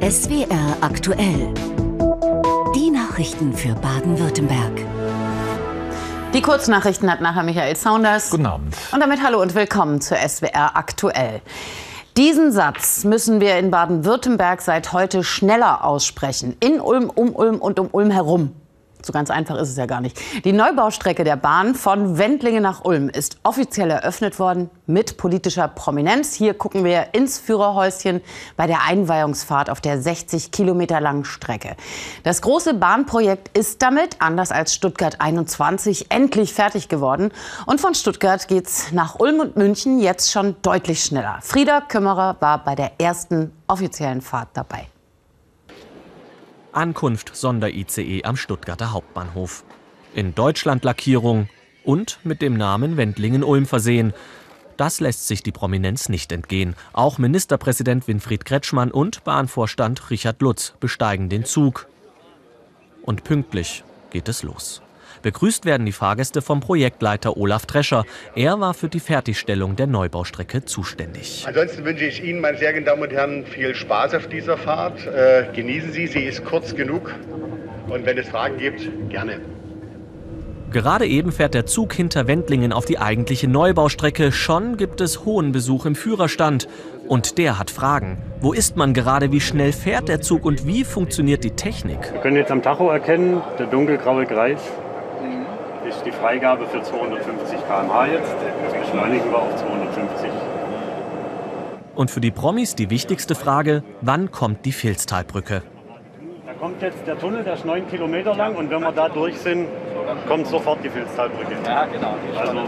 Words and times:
SWR 0.00 0.78
aktuell. 0.80 1.52
Die 2.74 2.90
Nachrichten 2.90 3.52
für 3.52 3.74
Baden-Württemberg. 3.74 4.86
Die 6.32 6.40
Kurznachrichten 6.40 7.12
hat 7.12 7.20
nachher 7.20 7.42
Michael 7.42 7.76
Saunders. 7.76 8.30
Guten 8.30 8.46
Abend. 8.46 8.74
Und 8.92 9.00
damit 9.00 9.22
hallo 9.22 9.42
und 9.42 9.54
willkommen 9.54 10.00
zur 10.00 10.16
SWR 10.16 10.74
aktuell. 10.74 11.42
Diesen 12.16 12.50
Satz 12.50 13.04
müssen 13.04 13.42
wir 13.42 13.58
in 13.58 13.70
Baden-Württemberg 13.70 14.62
seit 14.62 14.94
heute 14.94 15.22
schneller 15.22 15.84
aussprechen. 15.84 16.56
In 16.60 16.80
Ulm, 16.80 17.10
um 17.10 17.34
Ulm 17.34 17.58
und 17.58 17.78
um 17.78 17.88
Ulm 17.92 18.10
herum. 18.10 18.54
So 19.02 19.12
ganz 19.12 19.30
einfach 19.30 19.56
ist 19.56 19.70
es 19.70 19.76
ja 19.76 19.86
gar 19.86 20.00
nicht. 20.00 20.18
Die 20.44 20.52
Neubaustrecke 20.52 21.24
der 21.24 21.36
Bahn 21.36 21.74
von 21.74 22.18
Wendlingen 22.18 22.62
nach 22.62 22.84
Ulm 22.84 23.08
ist 23.08 23.38
offiziell 23.42 23.90
eröffnet 23.90 24.38
worden 24.38 24.70
mit 24.86 25.16
politischer 25.16 25.68
Prominenz. 25.68 26.34
Hier 26.34 26.54
gucken 26.54 26.84
wir 26.84 27.14
ins 27.14 27.38
Führerhäuschen 27.38 28.20
bei 28.56 28.66
der 28.66 28.82
Einweihungsfahrt 28.86 29.70
auf 29.70 29.80
der 29.80 30.00
60 30.00 30.50
Kilometer 30.50 31.00
langen 31.00 31.24
Strecke. 31.24 31.76
Das 32.22 32.42
große 32.42 32.74
Bahnprojekt 32.74 33.56
ist 33.56 33.82
damit, 33.82 34.16
anders 34.18 34.52
als 34.52 34.74
Stuttgart 34.74 35.20
21, 35.20 36.10
endlich 36.10 36.52
fertig 36.52 36.88
geworden. 36.88 37.30
Und 37.66 37.80
von 37.80 37.94
Stuttgart 37.94 38.48
geht's 38.48 38.92
nach 38.92 39.18
Ulm 39.18 39.40
und 39.40 39.56
München 39.56 40.00
jetzt 40.00 40.30
schon 40.30 40.56
deutlich 40.62 41.04
schneller. 41.04 41.38
Frieda 41.42 41.80
Kümmerer 41.80 42.36
war 42.40 42.64
bei 42.64 42.74
der 42.74 42.92
ersten 42.98 43.52
offiziellen 43.66 44.20
Fahrt 44.20 44.48
dabei. 44.54 44.86
Ankunft 46.72 47.34
Sonder-ICE 47.34 48.24
am 48.24 48.36
Stuttgarter 48.36 48.92
Hauptbahnhof. 48.92 49.64
In 50.14 50.34
Deutschland-Lackierung 50.34 51.48
und 51.84 52.18
mit 52.24 52.42
dem 52.42 52.56
Namen 52.56 52.96
Wendlingen-Ulm 52.96 53.66
versehen. 53.66 54.12
Das 54.76 55.00
lässt 55.00 55.28
sich 55.28 55.42
die 55.42 55.52
Prominenz 55.52 56.08
nicht 56.08 56.32
entgehen. 56.32 56.74
Auch 56.92 57.18
Ministerpräsident 57.18 58.08
Winfried 58.08 58.44
Kretschmann 58.44 58.90
und 58.90 59.24
Bahnvorstand 59.24 60.10
Richard 60.10 60.40
Lutz 60.40 60.74
besteigen 60.80 61.28
den 61.28 61.44
Zug. 61.44 61.86
Und 63.02 63.24
pünktlich 63.24 63.84
geht 64.10 64.28
es 64.28 64.42
los. 64.42 64.82
Begrüßt 65.22 65.66
werden 65.66 65.84
die 65.84 65.92
Fahrgäste 65.92 66.40
vom 66.40 66.60
Projektleiter 66.60 67.36
Olaf 67.36 67.66
Drescher. 67.66 68.04
Er 68.34 68.58
war 68.58 68.72
für 68.72 68.88
die 68.88 69.00
Fertigstellung 69.00 69.76
der 69.76 69.86
Neubaustrecke 69.86 70.64
zuständig. 70.64 71.44
Ansonsten 71.46 71.84
wünsche 71.84 72.04
ich 72.06 72.22
Ihnen, 72.24 72.40
meine 72.40 72.56
sehr 72.56 72.72
geehrten 72.72 72.86
Damen 72.86 73.02
und 73.02 73.12
Herren, 73.12 73.44
viel 73.44 73.74
Spaß 73.74 74.14
auf 74.14 74.28
dieser 74.28 74.56
Fahrt. 74.56 75.06
Äh, 75.06 75.44
genießen 75.54 75.92
Sie, 75.92 76.06
sie 76.06 76.24
ist 76.24 76.44
kurz 76.44 76.74
genug. 76.74 77.14
Und 77.88 78.06
wenn 78.06 78.16
es 78.16 78.28
Fragen 78.28 78.56
gibt, 78.58 78.88
gerne. 79.10 79.40
Gerade 80.72 81.06
eben 81.06 81.32
fährt 81.32 81.54
der 81.54 81.66
Zug 81.66 81.92
hinter 81.92 82.28
Wendlingen 82.28 82.72
auf 82.72 82.84
die 82.84 82.98
eigentliche 82.98 83.48
Neubaustrecke. 83.48 84.30
Schon 84.30 84.76
gibt 84.76 85.00
es 85.00 85.24
hohen 85.24 85.50
Besuch 85.50 85.84
im 85.84 85.96
Führerstand. 85.96 86.68
Und 87.08 87.38
der 87.38 87.58
hat 87.58 87.72
Fragen. 87.72 88.18
Wo 88.40 88.52
ist 88.52 88.76
man 88.76 88.94
gerade? 88.94 89.32
Wie 89.32 89.40
schnell 89.40 89.72
fährt 89.72 90.08
der 90.08 90.20
Zug? 90.20 90.44
Und 90.44 90.66
wie 90.68 90.84
funktioniert 90.84 91.42
die 91.42 91.50
Technik? 91.50 92.12
Wir 92.12 92.20
können 92.20 92.36
jetzt 92.36 92.52
am 92.52 92.62
Tacho 92.62 92.88
erkennen, 92.88 93.42
der 93.58 93.66
dunkelgraue 93.66 94.26
Kreis 94.26 94.60
ist 95.90 96.06
die 96.06 96.12
Freigabe 96.12 96.66
für 96.66 96.82
250 96.82 97.58
km/h 97.66 98.06
jetzt. 98.06 98.34
Das 98.64 98.72
beschleunigen 98.72 99.30
wir 99.30 99.38
auf 99.38 99.56
250. 99.56 100.30
Und 101.96 102.10
für 102.10 102.20
die 102.20 102.30
Promis 102.30 102.76
die 102.76 102.88
wichtigste 102.90 103.34
Frage, 103.34 103.82
wann 104.00 104.30
kommt 104.30 104.64
die 104.64 104.72
Filztalbrücke? 104.72 105.62
Da 106.46 106.52
kommt 106.54 106.80
jetzt 106.80 107.06
der 107.06 107.18
Tunnel, 107.18 107.42
der 107.42 107.54
ist 107.54 107.64
9 107.64 107.88
Kilometer 107.88 108.34
lang 108.34 108.54
und 108.54 108.70
wenn 108.70 108.80
wir 108.80 108.92
da 108.92 109.08
durch 109.08 109.36
sind, 109.38 109.66
kommt 110.28 110.46
sofort 110.46 110.78
die 110.84 110.90
Filztalbrücke. 110.90 111.56
Ja, 111.66 111.86
genau. 111.86 112.14
Also 112.38 112.60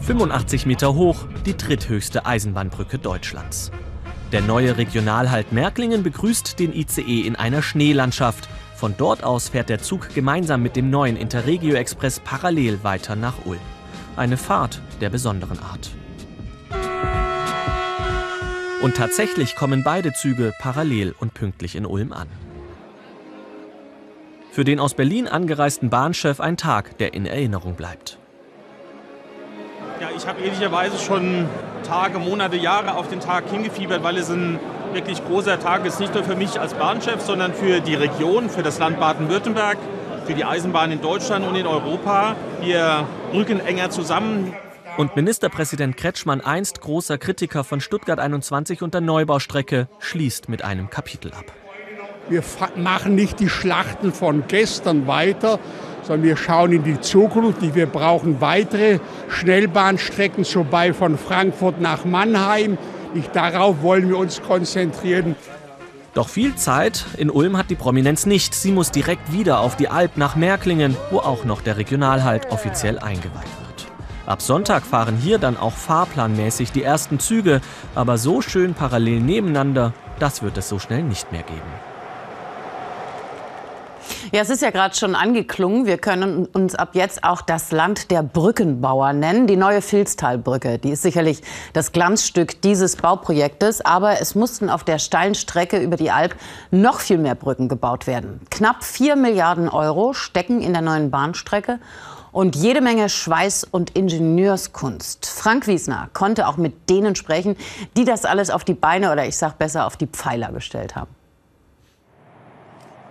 85 0.00 0.66
Meter 0.66 0.94
hoch, 0.94 1.24
die 1.44 1.56
dritthöchste 1.56 2.24
Eisenbahnbrücke 2.24 2.98
Deutschlands. 2.98 3.72
Der 4.30 4.42
neue 4.42 4.76
Regionalhalt 4.78 5.52
Märklingen 5.52 6.02
begrüßt 6.02 6.58
den 6.58 6.72
ICE 6.74 7.20
in 7.20 7.36
einer 7.36 7.62
Schneelandschaft. 7.62 8.48
Von 8.82 8.96
dort 8.98 9.22
aus 9.22 9.50
fährt 9.50 9.68
der 9.68 9.78
Zug 9.78 10.12
gemeinsam 10.12 10.60
mit 10.60 10.74
dem 10.74 10.90
neuen 10.90 11.16
Interregio 11.16 11.76
Express 11.76 12.18
parallel 12.18 12.82
weiter 12.82 13.14
nach 13.14 13.46
Ulm. 13.46 13.60
Eine 14.16 14.36
Fahrt 14.36 14.82
der 15.00 15.08
besonderen 15.08 15.60
Art. 15.60 15.92
Und 18.82 18.96
tatsächlich 18.96 19.54
kommen 19.54 19.84
beide 19.84 20.12
Züge 20.12 20.52
parallel 20.58 21.14
und 21.20 21.32
pünktlich 21.32 21.76
in 21.76 21.86
Ulm 21.86 22.12
an. 22.12 22.26
Für 24.50 24.64
den 24.64 24.80
aus 24.80 24.94
Berlin 24.94 25.28
angereisten 25.28 25.88
Bahnchef 25.88 26.40
ein 26.40 26.56
Tag, 26.56 26.98
der 26.98 27.14
in 27.14 27.24
Erinnerung 27.24 27.76
bleibt. 27.76 28.18
Ja, 30.00 30.08
ich 30.16 30.26
habe 30.26 30.40
ehrlicherweise 30.40 30.98
schon 30.98 31.46
Tage, 31.84 32.18
Monate, 32.18 32.56
Jahre 32.56 32.96
auf 32.96 33.06
den 33.06 33.20
Tag 33.20 33.48
hingefiebert, 33.48 34.02
weil 34.02 34.16
es 34.16 34.28
ein 34.28 34.58
wirklich 34.94 35.24
großer 35.24 35.58
Tag 35.60 35.86
ist, 35.86 36.00
nicht 36.00 36.14
nur 36.14 36.24
für 36.24 36.36
mich 36.36 36.60
als 36.60 36.74
Bahnchef, 36.74 37.20
sondern 37.20 37.54
für 37.54 37.80
die 37.80 37.94
Region, 37.94 38.50
für 38.50 38.62
das 38.62 38.78
Land 38.78 39.00
Baden-Württemberg, 39.00 39.78
für 40.26 40.34
die 40.34 40.44
Eisenbahn 40.44 40.90
in 40.92 41.00
Deutschland 41.00 41.46
und 41.46 41.56
in 41.56 41.66
Europa. 41.66 42.36
Wir 42.60 43.06
rücken 43.32 43.60
enger 43.60 43.90
zusammen. 43.90 44.54
Und 44.98 45.16
Ministerpräsident 45.16 45.96
Kretschmann, 45.96 46.40
einst 46.42 46.80
großer 46.80 47.16
Kritiker 47.16 47.64
von 47.64 47.80
Stuttgart 47.80 48.18
21 48.18 48.82
und 48.82 48.94
der 48.94 49.00
Neubaustrecke, 49.00 49.88
schließt 49.98 50.48
mit 50.48 50.62
einem 50.62 50.90
Kapitel 50.90 51.32
ab. 51.32 51.46
Wir 52.28 52.42
machen 52.76 53.14
nicht 53.14 53.40
die 53.40 53.48
Schlachten 53.48 54.12
von 54.12 54.44
gestern 54.46 55.06
weiter, 55.06 55.58
sondern 56.02 56.24
wir 56.24 56.36
schauen 56.36 56.72
in 56.72 56.84
die 56.84 57.00
Zukunft. 57.00 57.74
Wir 57.74 57.86
brauchen 57.86 58.40
weitere 58.40 59.00
Schnellbahnstrecken, 59.28 60.44
so 60.44 60.64
bei 60.64 60.92
von 60.92 61.18
Frankfurt 61.18 61.80
nach 61.80 62.04
Mannheim. 62.04 62.78
Nicht 63.14 63.36
darauf 63.36 63.82
wollen 63.82 64.08
wir 64.08 64.16
uns 64.16 64.42
konzentrieren. 64.42 65.36
Doch 66.14 66.28
viel 66.28 66.54
Zeit 66.56 67.04
in 67.16 67.30
Ulm 67.30 67.56
hat 67.56 67.70
die 67.70 67.74
Prominenz 67.74 68.26
nicht. 68.26 68.54
Sie 68.54 68.72
muss 68.72 68.90
direkt 68.90 69.32
wieder 69.32 69.60
auf 69.60 69.76
die 69.76 69.88
Alp 69.88 70.16
nach 70.16 70.36
Märklingen, 70.36 70.96
wo 71.10 71.18
auch 71.18 71.44
noch 71.44 71.62
der 71.62 71.76
Regionalhalt 71.76 72.50
offiziell 72.50 72.98
eingeweiht 72.98 73.32
wird. 73.34 73.86
Ab 74.26 74.40
Sonntag 74.40 74.84
fahren 74.84 75.16
hier 75.16 75.38
dann 75.38 75.56
auch 75.56 75.72
fahrplanmäßig 75.72 76.72
die 76.72 76.82
ersten 76.82 77.18
Züge, 77.18 77.60
aber 77.94 78.18
so 78.18 78.40
schön 78.40 78.74
parallel 78.74 79.20
nebeneinander, 79.20 79.92
das 80.18 80.42
wird 80.42 80.56
es 80.58 80.68
so 80.68 80.78
schnell 80.78 81.02
nicht 81.02 81.32
mehr 81.32 81.42
geben. 81.42 81.91
Ja, 84.34 84.40
es 84.40 84.48
ist 84.48 84.62
ja 84.62 84.70
gerade 84.70 84.94
schon 84.94 85.14
angeklungen. 85.14 85.84
Wir 85.84 85.98
können 85.98 86.46
uns 86.46 86.74
ab 86.74 86.94
jetzt 86.94 87.22
auch 87.22 87.42
das 87.42 87.70
Land 87.70 88.10
der 88.10 88.22
Brückenbauer 88.22 89.12
nennen. 89.12 89.46
Die 89.46 89.56
neue 89.56 89.82
Filztalbrücke, 89.82 90.78
die 90.78 90.92
ist 90.92 91.02
sicherlich 91.02 91.42
das 91.74 91.92
Glanzstück 91.92 92.62
dieses 92.62 92.96
Bauprojektes. 92.96 93.84
Aber 93.84 94.22
es 94.22 94.34
mussten 94.34 94.70
auf 94.70 94.84
der 94.84 94.98
steilen 94.98 95.34
Strecke 95.34 95.76
über 95.80 95.98
die 95.98 96.10
Alp 96.10 96.34
noch 96.70 97.00
viel 97.00 97.18
mehr 97.18 97.34
Brücken 97.34 97.68
gebaut 97.68 98.06
werden. 98.06 98.40
Knapp 98.50 98.84
4 98.84 99.16
Milliarden 99.16 99.68
Euro 99.68 100.14
stecken 100.14 100.62
in 100.62 100.72
der 100.72 100.80
neuen 100.80 101.10
Bahnstrecke 101.10 101.78
und 102.32 102.56
jede 102.56 102.80
Menge 102.80 103.10
Schweiß 103.10 103.64
und 103.64 103.90
Ingenieurskunst. 103.90 105.26
Frank 105.26 105.66
Wiesner 105.66 106.08
konnte 106.14 106.48
auch 106.48 106.56
mit 106.56 106.88
denen 106.88 107.16
sprechen, 107.16 107.54
die 107.98 108.06
das 108.06 108.24
alles 108.24 108.48
auf 108.48 108.64
die 108.64 108.72
Beine 108.72 109.12
oder 109.12 109.26
ich 109.26 109.36
sag 109.36 109.58
besser 109.58 109.86
auf 109.86 109.98
die 109.98 110.06
Pfeiler 110.06 110.52
gestellt 110.52 110.96
haben. 110.96 111.21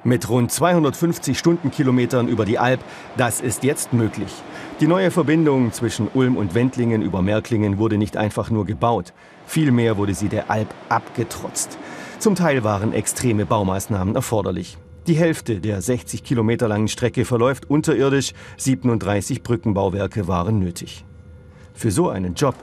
Mit 0.03 0.28
rund 0.29 0.51
250 0.51 1.38
Stundenkilometern 1.38 2.28
über 2.28 2.44
die 2.44 2.57
Alp, 2.57 2.79
das 3.17 3.39
ist 3.39 3.63
jetzt 3.63 3.94
möglich. 3.94 4.31
Die 4.79 4.88
neue 4.88 5.12
Verbindung 5.12 5.72
zwischen 5.73 6.07
Ulm 6.12 6.38
und 6.38 6.56
Wendlingen 6.56 7.03
über 7.03 7.22
Märklingen 7.22 7.78
wurde 7.78 8.00
nicht 8.00 8.17
einfach 8.17 8.50
nur 8.50 8.66
gebaut, 8.66 9.13
vielmehr 9.45 9.97
wurde 9.97 10.16
sie 10.16 10.28
der 10.28 10.50
Alp 10.50 10.73
abgetrotzt. 10.90 11.78
Zum 12.17 12.34
Teil 12.34 12.63
waren 12.63 12.94
extreme 12.94 13.45
Baumaßnahmen 13.45 14.16
erforderlich. 14.16 14.79
Die 15.06 15.13
Hälfte 15.13 15.59
der 15.59 15.81
60 15.81 16.23
Kilometer 16.23 16.67
langen 16.67 16.88
Strecke 16.88 17.23
verläuft 17.23 17.69
unterirdisch, 17.69 18.34
37 18.57 19.44
Brückenbauwerke 19.44 20.28
waren 20.28 20.57
nötig. 20.57 21.06
Für 21.81 21.89
so 21.89 22.09
einen 22.09 22.35
Job 22.35 22.53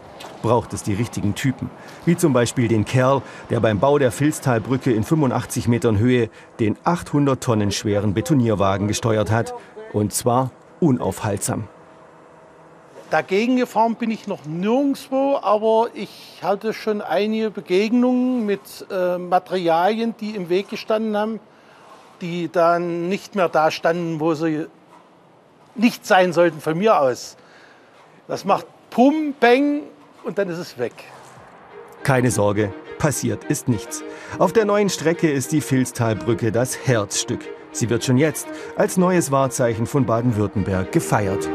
braucht 0.42 0.72
es 0.72 0.84
die 0.84 0.94
richtigen 0.94 1.34
Typen, 1.34 1.70
wie 2.06 2.16
zum 2.16 2.32
Beispiel 2.32 2.68
den 2.68 2.84
Kerl, 2.84 3.20
der 3.50 3.58
beim 3.58 3.80
Bau 3.80 3.98
der 3.98 4.12
Filztalbrücke 4.12 4.92
in 4.92 5.02
85 5.02 5.66
Metern 5.66 5.98
Höhe 5.98 6.30
den 6.60 6.76
800 6.84 7.42
Tonnen 7.42 7.72
schweren 7.72 8.14
Betonierwagen 8.14 8.86
gesteuert 8.86 9.32
hat, 9.32 9.54
und 9.92 10.12
zwar 10.12 10.52
unaufhaltsam. 10.78 11.64
Dagegen 13.10 13.56
gefahren 13.56 13.96
bin 13.96 14.12
ich 14.12 14.28
noch 14.28 14.44
nirgendwo, 14.44 15.40
aber 15.42 15.88
ich 15.94 16.38
hatte 16.40 16.72
schon 16.72 17.02
einige 17.02 17.50
Begegnungen 17.50 18.46
mit 18.46 18.86
äh, 18.88 19.18
Materialien, 19.18 20.14
die 20.20 20.36
im 20.36 20.48
Weg 20.48 20.68
gestanden 20.68 21.16
haben, 21.16 21.40
die 22.20 22.48
dann 22.52 23.08
nicht 23.08 23.34
mehr 23.34 23.48
da 23.48 23.72
standen, 23.72 24.20
wo 24.20 24.34
sie 24.34 24.66
nicht 25.74 26.06
sein 26.06 26.32
sollten 26.32 26.60
von 26.60 26.78
mir 26.78 27.00
aus. 27.00 27.36
Das 28.28 28.44
macht 28.44 28.66
Pum, 28.90 29.34
Bang 29.38 29.82
und 30.24 30.38
dann 30.38 30.48
ist 30.48 30.58
es 30.58 30.78
weg. 30.78 30.92
Keine 32.02 32.30
Sorge, 32.30 32.72
passiert 32.98 33.44
ist 33.44 33.68
nichts. 33.68 34.02
Auf 34.38 34.52
der 34.52 34.64
neuen 34.64 34.88
Strecke 34.88 35.30
ist 35.30 35.52
die 35.52 35.60
Filztalbrücke 35.60 36.52
das 36.52 36.86
Herzstück. 36.86 37.40
Sie 37.72 37.90
wird 37.90 38.04
schon 38.04 38.16
jetzt 38.16 38.48
als 38.76 38.96
neues 38.96 39.30
Wahrzeichen 39.30 39.86
von 39.86 40.06
Baden-Württemberg 40.06 40.90
gefeiert. 40.90 41.48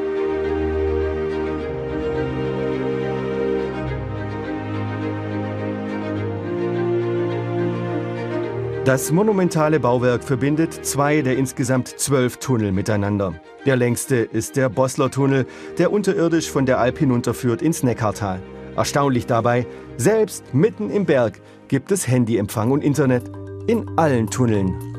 Das 8.86 9.14
monumentale 9.14 9.80
Bauwerk 9.80 10.26
verbindet 10.26 10.86
zwei 10.86 11.22
der 11.22 11.38
insgesamt 11.38 11.88
zwölf 11.88 12.36
Tunnel 12.36 12.74
miteinander. 12.74 13.34
Der 13.66 13.78
längste 13.78 14.18
ist 14.18 14.58
der 14.58 14.68
Bossler-Tunnel, 14.68 15.46
der 15.78 15.94
unterirdisch 15.94 16.52
von 16.52 16.66
der 16.66 16.80
Alp 16.80 16.98
hinunterführt 16.98 17.62
ins 17.62 17.82
Neckartal. 17.82 18.42
Erstaunlich 18.76 19.26
dabei, 19.26 19.66
selbst 19.96 20.54
mitten 20.54 20.90
im 20.90 21.06
Berg 21.06 21.40
gibt 21.70 21.94
es 21.94 22.10
Handyempfang 22.10 22.72
und 22.72 22.84
Internet 22.84 23.32
in 23.68 23.90
allen 23.98 24.30
Tunneln. 24.30 24.93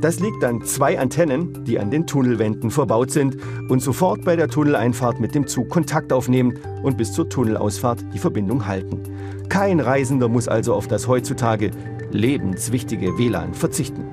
Das 0.00 0.20
liegt 0.20 0.44
an 0.44 0.62
zwei 0.62 0.98
Antennen, 0.98 1.64
die 1.64 1.80
an 1.80 1.90
den 1.90 2.06
Tunnelwänden 2.06 2.70
verbaut 2.70 3.10
sind 3.10 3.36
und 3.68 3.82
sofort 3.82 4.24
bei 4.24 4.36
der 4.36 4.48
Tunneleinfahrt 4.48 5.18
mit 5.18 5.34
dem 5.34 5.48
Zug 5.48 5.68
Kontakt 5.68 6.12
aufnehmen 6.12 6.54
und 6.84 6.96
bis 6.96 7.12
zur 7.12 7.28
Tunnelausfahrt 7.28 8.04
die 8.14 8.18
Verbindung 8.20 8.66
halten. 8.66 9.02
Kein 9.48 9.80
Reisender 9.80 10.28
muss 10.28 10.46
also 10.46 10.74
auf 10.74 10.86
das 10.86 11.08
heutzutage 11.08 11.72
lebenswichtige 12.12 13.18
WLAN 13.18 13.54
verzichten. 13.54 14.04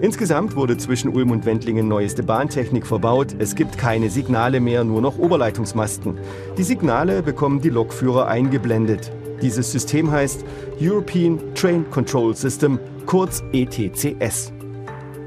Insgesamt 0.00 0.56
wurde 0.56 0.76
zwischen 0.76 1.14
Ulm 1.14 1.30
und 1.30 1.44
Wendlingen 1.44 1.86
neueste 1.86 2.22
Bahntechnik 2.22 2.86
verbaut. 2.86 3.34
Es 3.38 3.54
gibt 3.54 3.78
keine 3.78 4.10
Signale 4.10 4.60
mehr, 4.60 4.84
nur 4.84 5.00
noch 5.00 5.18
Oberleitungsmasten. 5.18 6.18
Die 6.56 6.62
Signale 6.62 7.22
bekommen 7.22 7.60
die 7.60 7.70
Lokführer 7.70 8.26
eingeblendet. 8.26 9.12
Dieses 9.42 9.70
System 9.70 10.10
heißt 10.10 10.44
European 10.80 11.40
Train 11.54 11.88
Control 11.90 12.34
System, 12.34 12.78
kurz 13.08 13.42
ETCS. 13.52 14.52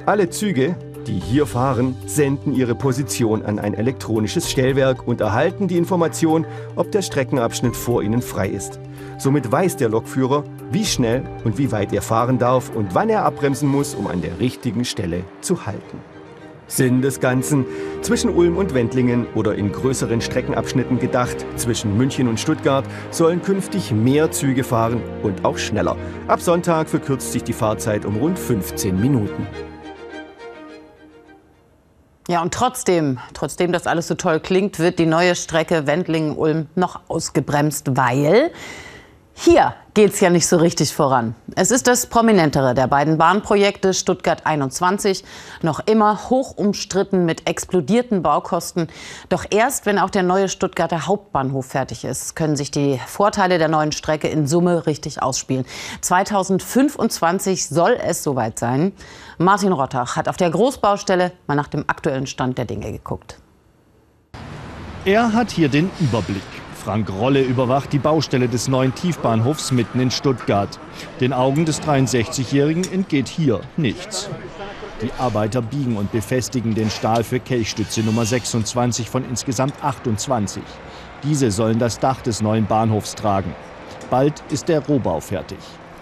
Alle 0.06 0.30
Züge, 0.30 0.76
die 1.08 1.20
hier 1.20 1.48
fahren, 1.48 1.96
senden 2.06 2.54
ihre 2.54 2.76
Position 2.76 3.42
an 3.42 3.58
ein 3.58 3.74
elektronisches 3.74 4.52
Stellwerk 4.52 5.08
und 5.08 5.20
erhalten 5.20 5.68
die 5.68 5.78
Information, 5.78 6.46
ob 6.76 6.92
der 6.92 7.02
Streckenabschnitt 7.02 7.76
vor 7.76 8.04
ihnen 8.04 8.22
frei 8.22 8.50
ist. 8.50 8.80
Somit 9.18 9.52
weiß 9.52 9.78
der 9.78 9.90
Lokführer, 9.90 10.44
wie 10.72 10.86
schnell 10.86 11.24
und 11.44 11.58
wie 11.58 11.72
weit 11.72 11.92
er 11.92 12.04
fahren 12.04 12.38
darf 12.38 12.70
und 12.70 12.94
wann 12.94 13.10
er 13.10 13.26
abbremsen 13.26 13.68
muss, 13.68 13.96
um 13.96 14.06
an 14.06 14.22
der 14.22 14.40
richtigen 14.40 14.86
Stelle 14.86 15.24
zu 15.42 15.66
halten. 15.66 16.11
Sinn 16.72 17.02
des 17.02 17.20
Ganzen. 17.20 17.66
Zwischen 18.02 18.30
Ulm 18.30 18.58
und 18.58 18.74
Wendlingen 18.74 19.28
oder 19.36 19.56
in 19.56 19.72
größeren 19.72 20.22
Streckenabschnitten 20.22 21.00
gedacht, 21.00 21.46
zwischen 21.58 21.98
München 21.98 22.28
und 22.28 22.40
Stuttgart, 22.40 22.86
sollen 23.12 23.42
künftig 23.42 23.92
mehr 23.92 24.32
Züge 24.32 24.64
fahren 24.64 25.02
und 25.22 25.44
auch 25.44 25.58
schneller. 25.58 25.98
Ab 26.28 26.42
Sonntag 26.42 26.90
verkürzt 26.90 27.32
sich 27.32 27.44
die 27.44 27.54
Fahrzeit 27.54 28.06
um 28.06 28.16
rund 28.16 28.40
15 28.40 29.00
Minuten. 29.00 29.46
Ja, 32.28 32.42
und 32.42 32.54
trotzdem, 32.54 33.20
trotzdem 33.34 33.74
das 33.74 33.88
alles 33.88 34.08
so 34.08 34.16
toll 34.16 34.40
klingt, 34.40 34.80
wird 34.80 35.00
die 35.00 35.06
neue 35.06 35.36
Strecke 35.36 35.86
Wendlingen-Ulm 35.86 36.68
noch 36.76 37.02
ausgebremst, 37.10 37.98
weil 37.98 38.52
hier 39.34 39.74
geht 39.94 40.14
es 40.14 40.20
ja 40.20 40.30
nicht 40.30 40.48
so 40.48 40.58
richtig 40.58 40.94
voran. 40.94 41.36
Es 41.56 41.72
ist 41.72 41.88
das 41.88 42.06
prominentere 42.06 42.74
der 42.74 42.88
beiden 42.88 43.18
Bahnprojekte 43.18 43.94
Stuttgart 43.94 44.46
21, 44.46 45.24
noch 45.62 45.80
immer 45.80 46.30
hoch 46.30 46.56
umstritten 46.56 47.26
mit 47.26 47.50
explodierten 47.50 48.22
Baukosten. 48.22 48.88
Doch 49.30 49.46
erst, 49.50 49.86
wenn 49.86 50.00
auch 50.00 50.10
der 50.10 50.24
neue 50.24 50.48
Stuttgarter 50.48 51.08
Hauptbahnhof 51.08 51.66
fertig 51.66 52.06
ist, 52.06 52.36
können 52.36 52.56
sich 52.56 52.72
die 52.72 53.00
Vorteile 53.08 53.58
der 53.58 53.68
neuen 53.68 53.92
Strecke 53.92 54.28
in 54.28 54.48
Summe 54.48 54.86
richtig 54.86 55.22
ausspielen. 55.22 55.66
2025 56.02 57.68
soll 57.68 57.98
es 58.02 58.24
soweit 58.24 58.60
sein. 58.60 58.94
Martin 59.38 59.72
Rottach 59.72 60.16
hat 60.16 60.30
auf 60.30 60.38
der 60.38 60.52
Großbaustelle 60.52 61.32
mal 61.48 61.56
nach 61.56 61.68
dem 61.68 61.86
aktuellen 61.88 62.28
Stand 62.28 62.58
der 62.58 62.66
Dinge 62.66 62.92
geguckt. 62.92 63.40
Er 65.04 65.34
hat 65.34 65.52
hier 65.52 65.68
den 65.68 65.90
Überblick. 66.00 66.61
Frank 66.84 67.12
Rolle 67.12 67.44
überwacht 67.44 67.94
die 67.94 68.00
Baustelle 68.00 68.48
des 68.48 68.68
neuen 68.68 68.96
Tiefbahnhofs 68.96 69.72
mitten 69.72 70.00
in 70.00 70.10
Stuttgart. 70.10 70.80
Den 71.20 71.32
Augen 71.32 71.64
des 71.64 71.80
63-Jährigen 71.84 72.92
entgeht 72.92 73.28
hier 73.28 73.62
nichts. 73.78 74.32
Die 75.04 75.12
Arbeiter 75.20 75.62
biegen 75.62 75.96
und 75.96 76.12
befestigen 76.12 76.74
den 76.74 76.90
Stahl 76.90 77.24
für 77.24 77.40
Kelchstütze 77.40 78.02
Nummer 78.02 78.26
26 78.26 79.12
von 79.12 79.24
insgesamt 79.30 79.76
28. 79.84 80.64
Diese 81.22 81.52
sollen 81.52 81.78
das 81.78 82.00
Dach 82.00 82.20
des 82.22 82.42
neuen 82.42 82.66
Bahnhofs 82.66 83.14
tragen. 83.14 83.54
Bald 84.10 84.42
ist 84.50 84.68
der 84.68 84.80
Rohbau 84.80 85.20
fertig. 85.20 85.60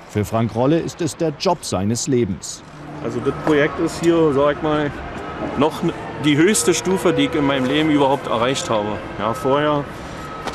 Für 0.10 0.24
Frank 0.24 0.56
Rolle 0.56 0.80
ist 0.80 1.02
es 1.02 1.18
der 1.18 1.34
Job 1.38 1.66
seines 1.66 2.08
Lebens. 2.08 2.64
Also 3.04 3.20
das 3.20 3.34
Projekt 3.46 3.78
ist 3.82 4.02
hier, 4.02 4.32
sag 4.34 4.56
ich 4.56 4.62
mal, 4.64 4.90
noch 5.58 5.74
die 6.24 6.38
höchste 6.38 6.74
Stufe, 6.74 7.12
die 7.12 7.24
ich 7.24 7.36
in 7.36 7.46
meinem 7.46 7.66
Leben 7.66 7.90
überhaupt 7.90 8.28
erreicht 8.28 8.70
habe. 8.70 8.98
Ja, 9.20 9.34
vorher 9.34 9.84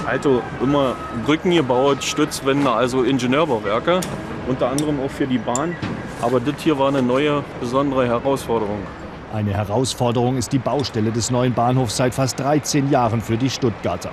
also 0.07 0.43
immer 0.63 0.97
Brücken 1.25 1.51
gebaut, 1.51 2.03
Stützwände, 2.03 2.71
also 2.71 3.03
Ingenieurbauwerke, 3.03 4.01
unter 4.49 4.71
anderem 4.71 5.01
auch 5.01 5.11
für 5.11 5.27
die 5.27 5.39
Bahn. 5.39 5.77
Aber 6.23 6.41
das 6.41 6.55
hier 6.59 6.79
war 6.79 6.89
eine 6.89 7.03
neue, 7.03 7.43
besondere 7.61 8.07
Herausforderung. 8.07 8.79
Eine 9.33 9.53
Herausforderung 9.53 10.37
ist 10.37 10.53
die 10.53 10.59
Baustelle 10.59 11.11
des 11.11 11.31
neuen 11.31 11.55
Bahnhofs 11.55 11.97
seit 11.97 12.15
fast 12.15 12.39
13 12.39 12.91
Jahren 12.91 13.21
für 13.21 13.37
die 13.37 13.51
Stuttgarter. 13.51 14.11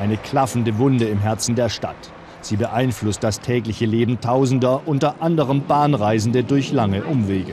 Eine 0.00 0.16
klaffende 0.16 0.78
Wunde 0.78 1.04
im 1.04 1.18
Herzen 1.18 1.54
der 1.54 1.68
Stadt. 1.68 2.10
Sie 2.40 2.56
beeinflusst 2.56 3.22
das 3.22 3.40
tägliche 3.40 3.86
Leben 3.86 4.20
Tausender, 4.20 4.82
unter 4.86 5.16
anderem 5.20 5.64
Bahnreisende 5.66 6.42
durch 6.42 6.72
lange 6.72 7.04
Umwege. 7.04 7.52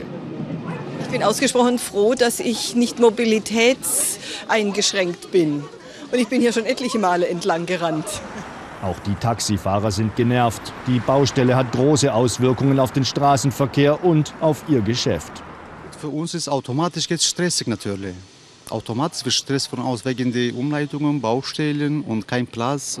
Ich 1.02 1.08
bin 1.08 1.22
ausgesprochen 1.22 1.78
froh, 1.78 2.14
dass 2.14 2.40
ich 2.40 2.74
nicht 2.74 2.98
mobilitätseingeschränkt 2.98 5.30
bin. 5.30 5.62
Und 6.12 6.18
ich 6.18 6.28
bin 6.28 6.40
hier 6.40 6.52
schon 6.52 6.64
etliche 6.64 6.98
Male 6.98 7.28
entlang 7.28 7.66
gerannt. 7.66 8.06
Auch 8.82 8.98
die 9.00 9.14
Taxifahrer 9.14 9.90
sind 9.90 10.16
genervt. 10.16 10.72
Die 10.86 10.98
Baustelle 11.00 11.54
hat 11.54 11.70
große 11.72 12.12
Auswirkungen 12.12 12.80
auf 12.80 12.92
den 12.92 13.04
Straßenverkehr 13.04 14.04
und 14.04 14.32
auf 14.40 14.64
ihr 14.68 14.80
Geschäft. 14.80 15.32
Für 16.00 16.08
uns 16.08 16.34
ist 16.34 16.48
automatisch 16.48 17.08
jetzt 17.10 17.24
stressig 17.24 17.66
natürlich. 17.66 18.14
Automatisch 18.70 19.24
wird 19.24 19.34
Stress 19.34 19.66
von 19.66 19.80
aus 19.80 20.04
wegen 20.04 20.32
der 20.32 20.54
Umleitungen, 20.54 21.20
Baustellen 21.20 22.02
und 22.02 22.26
kein 22.26 22.46
Platz. 22.46 23.00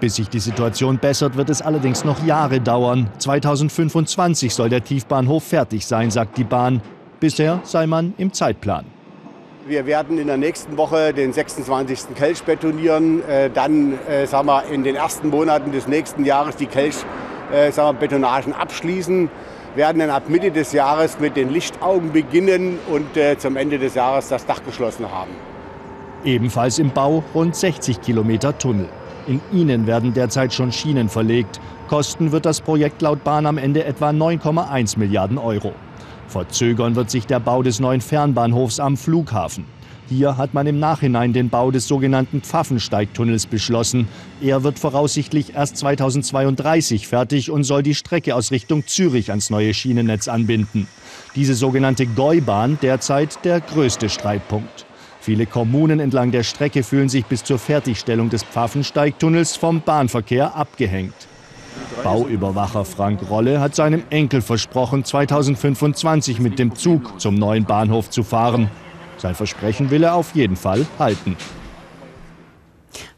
Bis 0.00 0.16
sich 0.16 0.28
die 0.28 0.40
Situation 0.40 0.98
bessert, 0.98 1.36
wird 1.36 1.50
es 1.50 1.60
allerdings 1.60 2.04
noch 2.04 2.24
Jahre 2.24 2.60
dauern. 2.60 3.10
2025 3.18 4.54
soll 4.54 4.70
der 4.70 4.82
Tiefbahnhof 4.82 5.44
fertig 5.44 5.86
sein, 5.86 6.10
sagt 6.10 6.38
die 6.38 6.44
Bahn. 6.44 6.80
Bisher 7.20 7.60
sei 7.64 7.86
man 7.86 8.14
im 8.16 8.32
Zeitplan. 8.32 8.86
Wir 9.70 9.86
werden 9.86 10.18
in 10.18 10.26
der 10.26 10.36
nächsten 10.36 10.76
Woche 10.76 11.14
den 11.14 11.32
26. 11.32 12.16
Kelch 12.16 12.42
betonieren. 12.42 13.22
Äh, 13.28 13.50
dann 13.50 13.96
äh, 14.08 14.26
sagen 14.26 14.48
wir, 14.48 14.64
in 14.64 14.82
den 14.82 14.96
ersten 14.96 15.28
Monaten 15.28 15.70
des 15.70 15.86
nächsten 15.86 16.24
Jahres 16.24 16.56
die 16.56 16.66
Kelch-Betonagen 16.66 18.52
äh, 18.52 18.56
abschließen. 18.56 19.30
Werden 19.76 20.00
dann 20.00 20.10
ab 20.10 20.24
Mitte 20.28 20.50
des 20.50 20.72
Jahres 20.72 21.20
mit 21.20 21.36
den 21.36 21.50
Lichtaugen 21.50 22.10
beginnen 22.10 22.80
und 22.92 23.06
zum 23.38 23.56
Ende 23.56 23.78
des 23.78 23.94
Jahres 23.94 24.26
das 24.26 24.44
Dach 24.44 24.60
geschlossen 24.64 25.08
haben. 25.08 25.30
Ebenfalls 26.24 26.80
im 26.80 26.90
Bau 26.90 27.22
rund 27.32 27.54
60 27.54 28.00
Kilometer 28.00 28.58
Tunnel. 28.58 28.88
In 29.28 29.40
ihnen 29.52 29.86
werden 29.86 30.12
derzeit 30.12 30.52
schon 30.52 30.72
Schienen 30.72 31.08
verlegt. 31.08 31.60
Kosten 31.86 32.32
wird 32.32 32.44
das 32.44 32.60
Projekt 32.60 33.02
laut 33.02 33.22
Bahn 33.22 33.46
am 33.46 33.56
Ende 33.56 33.84
etwa 33.84 34.10
9,1 34.10 34.98
Milliarden 34.98 35.38
Euro. 35.38 35.72
Verzögern 36.30 36.96
wird 36.96 37.10
sich 37.10 37.26
der 37.26 37.40
Bau 37.40 37.62
des 37.62 37.80
neuen 37.80 38.00
Fernbahnhofs 38.00 38.80
am 38.80 38.96
Flughafen. 38.96 39.64
Hier 40.08 40.36
hat 40.36 40.54
man 40.54 40.66
im 40.66 40.80
Nachhinein 40.80 41.32
den 41.32 41.50
Bau 41.50 41.70
des 41.70 41.86
sogenannten 41.86 42.40
Pfaffensteigtunnels 42.40 43.46
beschlossen. 43.46 44.08
Er 44.40 44.64
wird 44.64 44.78
voraussichtlich 44.78 45.54
erst 45.54 45.76
2032 45.76 47.06
fertig 47.06 47.50
und 47.50 47.62
soll 47.62 47.84
die 47.84 47.94
Strecke 47.94 48.34
aus 48.34 48.50
Richtung 48.50 48.86
Zürich 48.86 49.30
ans 49.30 49.50
neue 49.50 49.72
Schienennetz 49.72 50.26
anbinden. 50.26 50.88
Diese 51.36 51.54
sogenannte 51.54 52.06
Gäubahn 52.06 52.78
derzeit 52.82 53.44
der 53.44 53.60
größte 53.60 54.08
Streitpunkt. 54.08 54.84
Viele 55.20 55.46
Kommunen 55.46 56.00
entlang 56.00 56.32
der 56.32 56.42
Strecke 56.42 56.82
fühlen 56.82 57.08
sich 57.08 57.26
bis 57.26 57.44
zur 57.44 57.58
Fertigstellung 57.58 58.30
des 58.30 58.42
Pfaffensteigtunnels 58.42 59.56
vom 59.56 59.80
Bahnverkehr 59.80 60.56
abgehängt. 60.56 61.14
Bauüberwacher 62.02 62.84
Frank 62.84 63.28
Rolle 63.28 63.60
hat 63.60 63.74
seinem 63.74 64.02
Enkel 64.10 64.40
versprochen, 64.40 65.04
2025 65.04 66.40
mit 66.40 66.58
dem 66.58 66.74
Zug 66.74 67.20
zum 67.20 67.34
neuen 67.34 67.64
Bahnhof 67.64 68.10
zu 68.10 68.22
fahren. 68.22 68.70
Sein 69.18 69.34
Versprechen 69.34 69.90
will 69.90 70.04
er 70.04 70.14
auf 70.14 70.34
jeden 70.34 70.56
Fall 70.56 70.86
halten. 70.98 71.36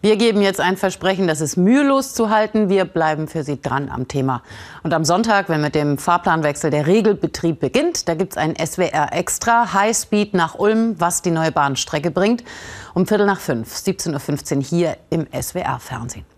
Wir 0.00 0.16
geben 0.16 0.42
jetzt 0.42 0.61
ein 0.61 0.76
Versprechen, 0.76 1.28
das 1.28 1.40
ist 1.40 1.56
mühelos 1.56 2.12
zu 2.12 2.28
halten. 2.28 2.68
Wir 2.68 2.85
bleiben 2.85 3.28
für 3.28 3.44
Sie 3.44 3.62
dran 3.62 3.88
am 3.88 4.09
Thema. 4.09 4.42
Und 4.82 4.92
am 4.94 5.04
Sonntag, 5.04 5.49
wenn 5.49 5.61
mit 5.61 5.76
dem 5.76 5.97
Fahrplanwechsel 5.97 6.71
der 6.73 6.88
Regelbetrieb 6.88 7.61
beginnt, 7.61 8.09
da 8.09 8.14
gibt 8.14 8.32
es 8.32 8.37
ein 8.37 8.56
SWR 8.56 9.12
Extra 9.12 9.73
Highspeed 9.73 10.35
nach 10.35 10.59
Ulm, 10.59 10.97
was 10.99 11.23
die 11.23 11.30
neue 11.30 11.52
Bahnstrecke 11.52 12.11
bringt. 12.11 12.42
Um 12.94 13.06
Viertel 13.06 13.26
nach 13.26 13.38
fünf, 13.38 13.76
17.15 13.76 14.56
Uhr 14.56 14.62
hier 14.62 14.97
im 15.11 15.28
SWR-Fernsehen. 15.40 16.31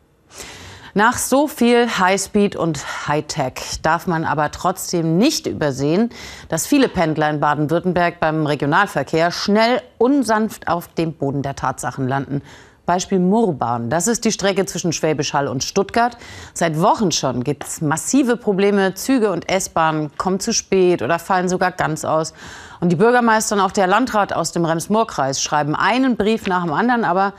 Nach 0.97 1.19
so 1.19 1.49
viel 1.49 1.89
Highspeed 1.99 2.55
und 2.55 3.09
Hightech 3.09 3.81
darf 3.83 4.07
man 4.07 4.25
aber 4.25 4.53
trotzdem 4.53 5.19
nicht 5.19 5.49
übersehen, 5.49 6.11
dass 6.49 6.69
viele 6.69 6.89
Pendler 6.89 7.29
in 7.31 7.41
Baden-Württemberg 7.41 8.21
beim 8.21 8.47
Regionalverkehr 8.47 9.33
schnell 9.33 9.83
unsanft 9.99 10.69
auf 10.69 10.87
dem 10.87 11.15
Boden 11.15 11.43
der 11.43 11.57
Tatsachen 11.57 12.07
landen. 12.07 12.43
Beispiel 12.87 13.19
Murrbahn. 13.19 13.91
Das 13.91 14.07
ist 14.07 14.25
die 14.25 14.31
Strecke 14.31 14.67
zwischen 14.67 14.93
Schwäbisch 14.93 15.33
Hall 15.33 15.49
und 15.49 15.65
Stuttgart. 15.65 16.17
Seit 16.53 16.81
Wochen 16.81 17.11
schon 17.11 17.43
gibt 17.43 17.65
es 17.65 17.81
massive 17.81 18.37
Probleme. 18.37 18.95
Züge 18.95 19.33
und 19.33 19.49
S-Bahnen 19.49 20.17
kommen 20.17 20.39
zu 20.39 20.53
spät 20.53 21.03
oder 21.03 21.19
fallen 21.19 21.49
sogar 21.49 21.73
ganz 21.73 22.05
aus. 22.05 22.35
Und 22.79 22.91
die 22.91 22.97
Bürgermeister 22.97 23.57
und 23.57 23.63
auch 23.63 23.73
der 23.73 23.89
Landrat 23.89 24.33
aus 24.33 24.53
dem 24.53 24.65
Rems-Murr-Kreis 24.65 25.43
schreiben 25.43 25.75
einen 25.75 26.17
Brief 26.17 26.47
nach 26.47 26.63
dem 26.63 26.73
anderen, 26.73 27.05
aber 27.05 27.33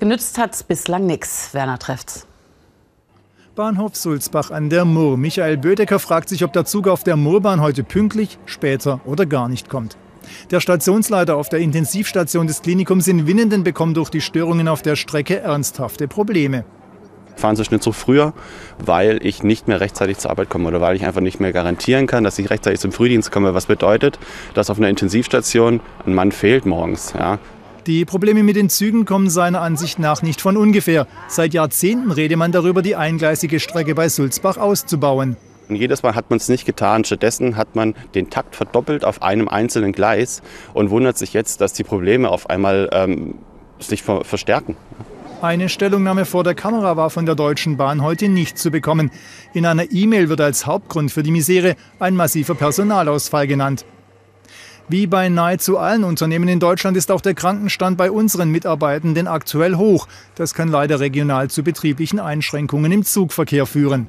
genützt 0.00 0.36
hat 0.36 0.54
es 0.54 0.64
bislang 0.64 1.06
nichts. 1.06 1.54
Werner 1.54 1.78
Treffts. 1.78 2.26
Bahnhof 3.58 3.96
Sulzbach 3.96 4.52
an 4.52 4.70
der 4.70 4.84
Murr. 4.84 5.16
Michael 5.16 5.56
Bödecker 5.56 5.98
fragt 5.98 6.28
sich, 6.28 6.44
ob 6.44 6.52
der 6.52 6.64
Zug 6.64 6.86
auf 6.86 7.02
der 7.02 7.16
Murrbahn 7.16 7.60
heute 7.60 7.82
pünktlich, 7.82 8.38
später 8.46 9.00
oder 9.04 9.26
gar 9.26 9.48
nicht 9.48 9.68
kommt. 9.68 9.96
Der 10.52 10.60
Stationsleiter 10.60 11.34
auf 11.36 11.48
der 11.48 11.58
Intensivstation 11.58 12.46
des 12.46 12.62
Klinikums 12.62 13.08
in 13.08 13.26
Winnenden 13.26 13.64
bekommt 13.64 13.96
durch 13.96 14.10
die 14.10 14.20
Störungen 14.20 14.68
auf 14.68 14.82
der 14.82 14.94
Strecke 14.94 15.40
ernsthafte 15.40 16.06
Probleme. 16.06 16.64
Fahren 17.34 17.56
Sie 17.56 17.64
Schnitt 17.64 17.82
so 17.82 17.90
früher, 17.90 18.32
weil 18.78 19.18
ich 19.26 19.42
nicht 19.42 19.66
mehr 19.66 19.80
rechtzeitig 19.80 20.18
zur 20.18 20.30
Arbeit 20.30 20.50
komme 20.50 20.68
oder 20.68 20.80
weil 20.80 20.94
ich 20.94 21.04
einfach 21.04 21.20
nicht 21.20 21.40
mehr 21.40 21.52
garantieren 21.52 22.06
kann, 22.06 22.22
dass 22.22 22.38
ich 22.38 22.50
rechtzeitig 22.50 22.78
zum 22.78 22.92
Frühdienst 22.92 23.32
komme. 23.32 23.54
Was 23.54 23.66
bedeutet, 23.66 24.20
dass 24.54 24.70
auf 24.70 24.78
einer 24.78 24.88
Intensivstation 24.88 25.80
ein 26.06 26.14
Mann 26.14 26.30
fehlt 26.30 26.64
morgens. 26.64 27.12
Ja. 27.18 27.40
Die 27.88 28.04
Probleme 28.04 28.42
mit 28.42 28.54
den 28.54 28.68
Zügen 28.68 29.06
kommen 29.06 29.30
seiner 29.30 29.62
Ansicht 29.62 29.98
nach 29.98 30.20
nicht 30.20 30.42
von 30.42 30.58
ungefähr. 30.58 31.06
Seit 31.26 31.54
Jahrzehnten 31.54 32.10
rede 32.10 32.36
man 32.36 32.52
darüber, 32.52 32.82
die 32.82 32.96
eingleisige 32.96 33.60
Strecke 33.60 33.94
bei 33.94 34.10
Sulzbach 34.10 34.58
auszubauen. 34.58 35.38
Und 35.70 35.76
jedes 35.76 36.02
Mal 36.02 36.14
hat 36.14 36.28
man 36.28 36.36
es 36.36 36.50
nicht 36.50 36.66
getan. 36.66 37.06
Stattdessen 37.06 37.56
hat 37.56 37.76
man 37.76 37.94
den 38.14 38.28
Takt 38.28 38.56
verdoppelt 38.56 39.06
auf 39.06 39.22
einem 39.22 39.48
einzelnen 39.48 39.92
Gleis 39.92 40.42
und 40.74 40.90
wundert 40.90 41.16
sich 41.16 41.32
jetzt, 41.32 41.62
dass 41.62 41.72
die 41.72 41.82
Probleme 41.82 42.28
auf 42.28 42.50
einmal 42.50 42.90
ähm, 42.92 43.36
sich 43.78 44.02
ver 44.02 44.22
verstärken. 44.22 44.76
Eine 45.40 45.70
Stellungnahme 45.70 46.26
vor 46.26 46.44
der 46.44 46.54
Kamera 46.54 46.98
war 46.98 47.08
von 47.08 47.24
der 47.24 47.36
Deutschen 47.36 47.78
Bahn 47.78 48.02
heute 48.02 48.28
nicht 48.28 48.58
zu 48.58 48.70
bekommen. 48.70 49.10
In 49.54 49.64
einer 49.64 49.90
E-Mail 49.90 50.28
wird 50.28 50.42
als 50.42 50.66
Hauptgrund 50.66 51.10
für 51.10 51.22
die 51.22 51.30
Misere 51.30 51.74
ein 52.00 52.16
massiver 52.16 52.54
Personalausfall 52.54 53.46
genannt. 53.46 53.86
Wie 54.90 55.06
bei 55.06 55.28
nahezu 55.28 55.76
allen 55.76 56.02
Unternehmen 56.02 56.48
in 56.48 56.60
Deutschland 56.60 56.96
ist 56.96 57.10
auch 57.10 57.20
der 57.20 57.34
Krankenstand 57.34 57.98
bei 57.98 58.10
unseren 58.10 58.50
Mitarbeitenden 58.50 59.26
aktuell 59.26 59.76
hoch. 59.76 60.08
Das 60.34 60.54
kann 60.54 60.68
leider 60.68 60.98
regional 60.98 61.50
zu 61.50 61.62
betrieblichen 61.62 62.18
Einschränkungen 62.18 62.90
im 62.90 63.04
Zugverkehr 63.04 63.66
führen. 63.66 64.06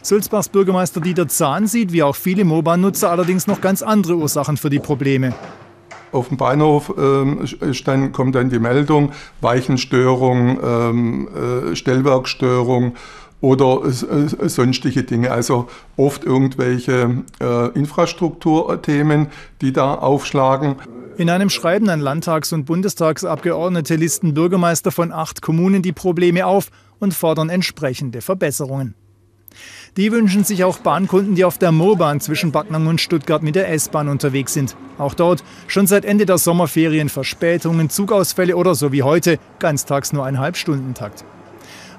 Sulzbachs 0.00 0.48
Bürgermeister 0.48 1.02
Dieter 1.02 1.28
Zahn 1.28 1.66
sieht, 1.66 1.92
wie 1.92 2.02
auch 2.02 2.16
viele 2.16 2.46
Moban-Nutzer, 2.46 3.10
allerdings 3.10 3.46
noch 3.46 3.60
ganz 3.60 3.82
andere 3.82 4.16
Ursachen 4.16 4.56
für 4.56 4.70
die 4.70 4.78
Probleme. 4.78 5.34
Auf 6.10 6.28
dem 6.28 6.38
Bahnhof 6.38 6.94
ähm, 6.98 7.44
dann, 7.84 8.12
kommt 8.12 8.36
dann 8.36 8.48
die 8.48 8.58
Meldung, 8.58 9.12
Weichenstörung, 9.42 10.58
ähm, 10.62 11.28
äh, 11.72 11.76
Stellwerkstörung 11.76 12.94
oder 13.40 13.90
sonstige 13.90 15.02
Dinge. 15.02 15.30
Also 15.30 15.68
oft 15.96 16.24
irgendwelche 16.24 17.22
äh, 17.40 17.68
Infrastrukturthemen, 17.70 19.28
die 19.60 19.72
da 19.72 19.94
aufschlagen. 19.94 20.76
In 21.16 21.28
einem 21.28 21.50
Schreiben 21.50 21.88
an 21.90 22.00
Landtags- 22.00 22.52
und 22.52 22.64
Bundestagsabgeordnete 22.64 23.96
listen 23.96 24.34
Bürgermeister 24.34 24.90
von 24.90 25.12
acht 25.12 25.42
Kommunen 25.42 25.82
die 25.82 25.92
Probleme 25.92 26.46
auf 26.46 26.70
und 26.98 27.14
fordern 27.14 27.50
entsprechende 27.50 28.20
Verbesserungen. 28.20 28.94
Die 29.96 30.12
wünschen 30.12 30.44
sich 30.44 30.62
auch 30.62 30.78
Bahnkunden, 30.78 31.34
die 31.34 31.44
auf 31.44 31.58
der 31.58 31.72
Moorbahn 31.72 32.20
zwischen 32.20 32.52
Backnang 32.52 32.86
und 32.86 33.00
Stuttgart 33.00 33.42
mit 33.42 33.56
der 33.56 33.70
S-Bahn 33.72 34.08
unterwegs 34.08 34.54
sind. 34.54 34.76
Auch 34.98 35.14
dort 35.14 35.42
schon 35.66 35.88
seit 35.88 36.04
Ende 36.04 36.26
der 36.26 36.38
Sommerferien 36.38 37.08
Verspätungen, 37.08 37.90
Zugausfälle 37.90 38.56
oder 38.56 38.74
so 38.76 38.92
wie 38.92 39.02
heute 39.02 39.38
ganztags 39.58 40.12
nur 40.12 40.24
ein 40.24 40.38
Halbstundentakt. 40.38 41.24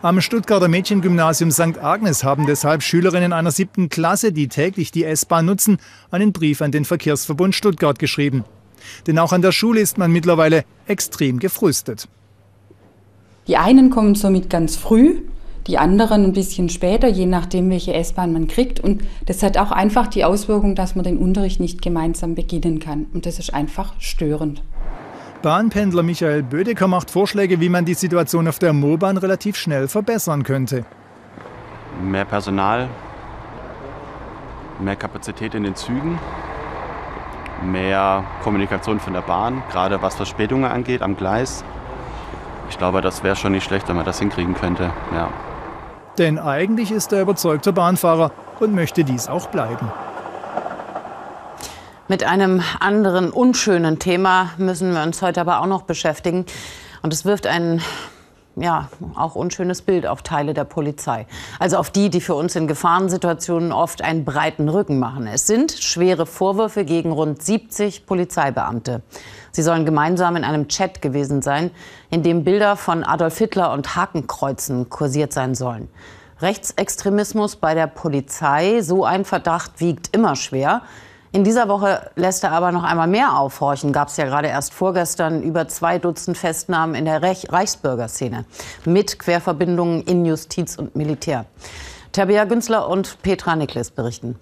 Am 0.04 0.20
Stuttgarter 0.20 0.68
Mädchengymnasium 0.68 1.52
St. 1.52 1.78
Agnes 1.80 2.24
haben 2.24 2.48
deshalb 2.48 2.82
Schülerinnen 2.82 3.34
einer 3.34 3.52
siebten 3.52 3.88
Klasse, 3.88 4.32
die 4.32 4.48
täglich 4.48 4.92
die 4.92 5.04
S-Bahn 5.04 5.46
nutzen, 5.46 5.78
einen 6.10 6.32
Brief 6.32 6.64
an 6.64 6.72
den 6.72 6.86
Verkehrsverbund 6.86 7.54
Stuttgart 7.54 8.00
geschrieben. 8.00 8.44
Denn 9.06 9.20
auch 9.20 9.32
an 9.32 9.44
der 9.44 9.52
Schule 9.52 9.80
ist 9.80 10.00
man 10.00 10.12
mittlerweile 10.12 10.66
extrem 10.88 11.38
gefrustet. 11.38 12.08
Die 13.48 13.58
einen 13.58 13.92
kommen 13.92 14.16
somit 14.16 14.50
ganz 14.50 14.76
früh 14.76 15.22
die 15.68 15.78
anderen 15.78 16.26
ein 16.26 16.34
bisschen 16.34 16.70
später, 16.70 17.08
je 17.08 17.28
nachdem, 17.28 17.70
welche 17.70 17.94
S-Bahn 17.94 18.34
man 18.34 18.48
kriegt. 18.48 18.80
Und 18.80 19.04
das 19.28 19.44
hat 19.44 19.58
auch 19.58 19.72
einfach 19.72 20.08
die 20.08 20.26
Auswirkung, 20.26 20.74
dass 20.74 20.96
man 20.96 21.04
den 21.04 21.18
Unterricht 21.18 21.60
nicht 21.60 21.82
gemeinsam 21.82 22.34
beginnen 22.34 22.80
kann. 22.80 23.06
Und 23.14 23.28
das 23.28 23.38
ist 23.38 23.54
einfach 23.54 23.94
störend. 24.00 24.64
Bahnpendler 25.42 26.04
Michael 26.04 26.44
Bödecker 26.44 26.88
macht 26.88 27.10
Vorschläge, 27.10 27.60
wie 27.60 27.70
man 27.70 27.84
die 27.84 27.96
Situation 27.96 28.48
auf 28.48 28.60
der 28.60 28.74
Moorbahn 28.74 29.18
relativ 29.18 29.56
schnell 29.56 29.88
verbessern 29.88 30.44
könnte. 30.44 30.86
Mehr 32.04 32.26
Personal, 32.26 32.88
mehr 34.80 34.96
Kapazität 34.96 35.56
in 35.56 35.64
den 35.64 35.76
Zügen, 35.76 36.20
mehr 37.64 38.24
Kommunikation 38.44 39.00
von 39.00 39.14
der 39.14 39.22
Bahn, 39.22 39.64
gerade 39.72 40.02
was 40.02 40.16
Verspätungen 40.16 40.70
angeht 40.70 41.02
am 41.02 41.18
Gleis. 41.18 41.64
Ich 42.70 42.78
glaube, 42.78 43.02
das 43.02 43.24
wäre 43.24 43.36
schon 43.36 43.54
nicht 43.54 43.64
schlecht, 43.64 43.90
wenn 43.90 43.96
man 43.96 44.06
das 44.06 44.20
hinkriegen 44.20 44.54
könnte. 44.54 44.92
Ja. 45.14 45.30
Denn 46.20 46.38
eigentlich 46.38 46.92
ist 46.92 47.14
er 47.14 47.22
überzeugter 47.22 47.72
Bahnfahrer 47.72 48.32
und 48.60 48.76
möchte 48.76 49.04
dies 49.04 49.28
auch 49.28 49.48
bleiben. 49.48 49.92
Mit 52.12 52.26
einem 52.26 52.62
anderen 52.82 53.32
unschönen 53.32 53.98
Thema 53.98 54.50
müssen 54.58 54.94
wir 54.94 55.02
uns 55.02 55.22
heute 55.22 55.40
aber 55.40 55.62
auch 55.62 55.66
noch 55.66 55.84
beschäftigen. 55.84 56.46
Und 57.02 57.14
es 57.14 57.24
wirft 57.24 57.48
ein 57.48 57.82
ja, 58.58 58.90
auch 59.16 59.36
unschönes 59.36 59.82
Bild 59.82 60.06
auf 60.06 60.22
Teile 60.22 60.54
der 60.54 60.66
Polizei. 60.66 61.26
Also 61.58 61.78
auf 61.78 61.90
die, 61.90 62.10
die 62.10 62.20
für 62.20 62.36
uns 62.36 62.58
in 62.58 62.68
Gefahrensituationen 62.68 63.72
oft 63.72 64.02
einen 64.02 64.26
breiten 64.26 64.68
Rücken 64.68 65.00
machen. 65.00 65.26
Es 65.26 65.48
sind 65.48 65.72
schwere 65.72 66.26
Vorwürfe 66.26 66.84
gegen 66.84 67.14
rund 67.14 67.42
70 67.42 68.06
Polizeibeamte. 68.06 69.04
Sie 69.54 69.62
sollen 69.62 69.86
gemeinsam 69.86 70.36
in 70.36 70.44
einem 70.44 70.68
Chat 70.68 71.02
gewesen 71.02 71.42
sein, 71.42 71.72
in 72.10 72.24
dem 72.24 72.44
Bilder 72.44 72.76
von 72.76 73.06
Adolf 73.06 73.38
Hitler 73.38 73.72
und 73.72 73.96
Hakenkreuzen 73.96 74.90
kursiert 74.90 75.32
sein 75.32 75.56
sollen. 75.56 75.88
Rechtsextremismus 76.42 77.56
bei 77.56 77.74
der 77.74 77.88
Polizei, 77.88 78.82
so 78.82 79.06
ein 79.06 79.24
Verdacht 79.24 79.80
wiegt 79.80 80.14
immer 80.14 80.36
schwer. 80.36 80.82
In 81.34 81.46
dieser 81.46 81.70
Woche 81.70 82.10
lässt 82.18 82.44
er 82.44 82.52
aber 82.52 82.74
noch 82.74 82.84
einmal 82.84 83.08
mehr 83.08 83.38
aufhorchen. 83.38 83.94
Gab 83.94 84.10
es 84.10 84.18
ja 84.18 84.26
gerade 84.26 84.50
erst 84.50 84.74
vorgestern 84.74 85.42
über 85.42 85.66
zwei 85.70 85.98
Dutzend 85.98 86.38
Festnahmen 86.38 86.94
in 86.94 87.06
der 87.06 87.22
Rech 87.22 87.50
Reichsbürgerszene 87.50 88.44
mit 88.84 89.18
Querverbindungen 89.18 90.02
in 90.04 90.26
Justiz 90.26 90.76
und 90.76 90.94
Militär. 90.98 91.46
Tabea 92.12 92.44
Günzler 92.44 92.90
und 92.90 93.22
Petra 93.22 93.56
Nikles 93.56 93.92
berichten. 93.92 94.36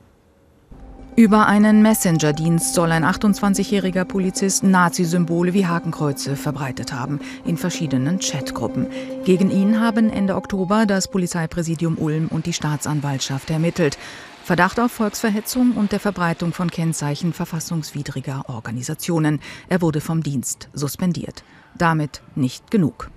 Über 1.16 1.48
einen 1.48 1.82
Messenger-Dienst 1.82 2.74
soll 2.74 2.92
ein 2.92 3.04
28-jähriger 3.04 4.06
Polizist 4.06 4.64
Nazi-Symbole 4.64 5.54
wie 5.54 5.68
Hakenkreuze 5.68 6.36
verbreitet 6.38 6.94
haben 6.94 7.20
in 7.46 7.58
verschiedenen 7.58 8.20
Chatgruppen. 8.20 8.88
Gegen 9.26 9.52
ihn 9.52 9.82
haben 9.82 10.10
Ende 10.10 10.36
Oktober 10.36 10.86
das 10.86 11.10
Polizeipräsidium 11.10 11.98
Ulm 11.98 12.30
und 12.30 12.46
die 12.46 12.54
Staatsanwaltschaft 12.54 13.50
ermittelt. 13.50 13.98
Verdacht 14.44 14.80
auf 14.80 14.92
Volksverhetzung 14.92 15.74
und 15.74 15.92
der 15.92 16.00
Verbreitung 16.00 16.54
von 16.54 16.72
Kennzeichen 16.72 17.34
verfassungswidriger 17.34 18.46
Organisationen. 18.48 19.40
Er 19.70 19.82
wurde 19.82 20.02
vom 20.02 20.24
Dienst 20.24 20.70
suspendiert. 20.74 21.44
Damit 21.78 22.22
nicht 22.36 22.72
genug. 22.72 23.12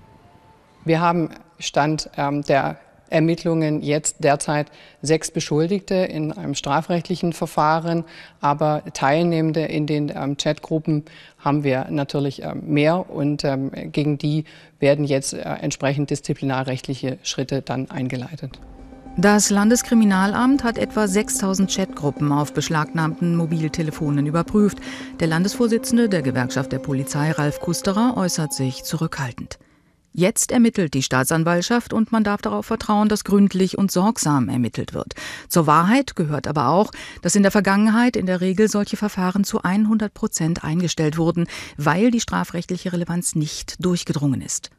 Wir 0.85 1.01
haben 1.01 1.29
Stand 1.59 2.09
ähm, 2.17 2.43
der 2.43 2.77
Ermittlungen 3.13 3.81
jetzt 3.81 4.23
derzeit 4.23 4.71
sechs 5.01 5.31
Beschuldigte 5.31 5.95
in 5.95 6.31
einem 6.31 6.55
strafrechtlichen 6.55 7.31
Verfahren, 7.31 8.03
aber 8.41 8.83
Teilnehmende 8.93 9.61
in 9.61 9.85
den 9.85 10.11
ähm, 10.13 10.35
Chatgruppen 10.35 11.05
haben 11.37 11.63
wir 11.63 11.87
natürlich 11.89 12.41
ähm, 12.41 12.63
mehr 12.65 13.09
und 13.09 13.43
ähm, 13.43 13.71
gegen 13.91 14.17
die 14.17 14.45
werden 14.79 15.05
jetzt 15.05 15.33
äh, 15.33 15.41
entsprechend 15.41 16.09
disziplinarrechtliche 16.09 17.19
Schritte 17.21 17.61
dann 17.61 17.89
eingeleitet. 17.91 18.59
Das 19.15 19.51
Landeskriminalamt 19.51 20.63
hat 20.63 20.79
etwa 20.79 21.07
6000 21.07 21.71
Chatgruppen 21.71 22.31
auf 22.31 22.51
beschlagnahmten 22.51 23.35
Mobiltelefonen 23.35 24.25
überprüft. 24.25 24.79
Der 25.19 25.27
Landesvorsitzende 25.27 26.09
der 26.09 26.23
Gewerkschaft 26.23 26.71
der 26.71 26.79
Polizei, 26.79 27.29
Ralf 27.31 27.59
Kusterer, 27.59 28.17
äußert 28.17 28.53
sich 28.53 28.83
zurückhaltend. 28.83 29.59
Jetzt 30.13 30.51
ermittelt 30.51 30.95
die 30.95 31.03
Staatsanwaltschaft 31.03 31.93
und 31.93 32.11
man 32.11 32.23
darf 32.23 32.41
darauf 32.41 32.65
vertrauen, 32.65 33.07
dass 33.07 33.23
gründlich 33.23 33.77
und 33.77 33.91
sorgsam 33.91 34.49
ermittelt 34.49 34.95
wird. 34.95 35.13
Zur 35.47 35.67
Wahrheit 35.67 36.15
gehört 36.15 36.47
aber 36.47 36.69
auch, 36.69 36.91
dass 37.21 37.35
in 37.35 37.43
der 37.43 37.51
Vergangenheit 37.51 38.15
in 38.15 38.25
der 38.25 38.41
Regel 38.41 38.67
solche 38.67 38.97
Verfahren 38.97 39.43
zu 39.43 39.61
100 39.61 40.11
Prozent 40.11 40.63
eingestellt 40.63 41.19
wurden, 41.19 41.45
weil 41.77 42.09
die 42.09 42.19
strafrechtliche 42.19 42.93
Relevanz 42.93 43.35
nicht 43.35 43.75
durchgedrungen 43.83 44.41
ist. 44.41 44.71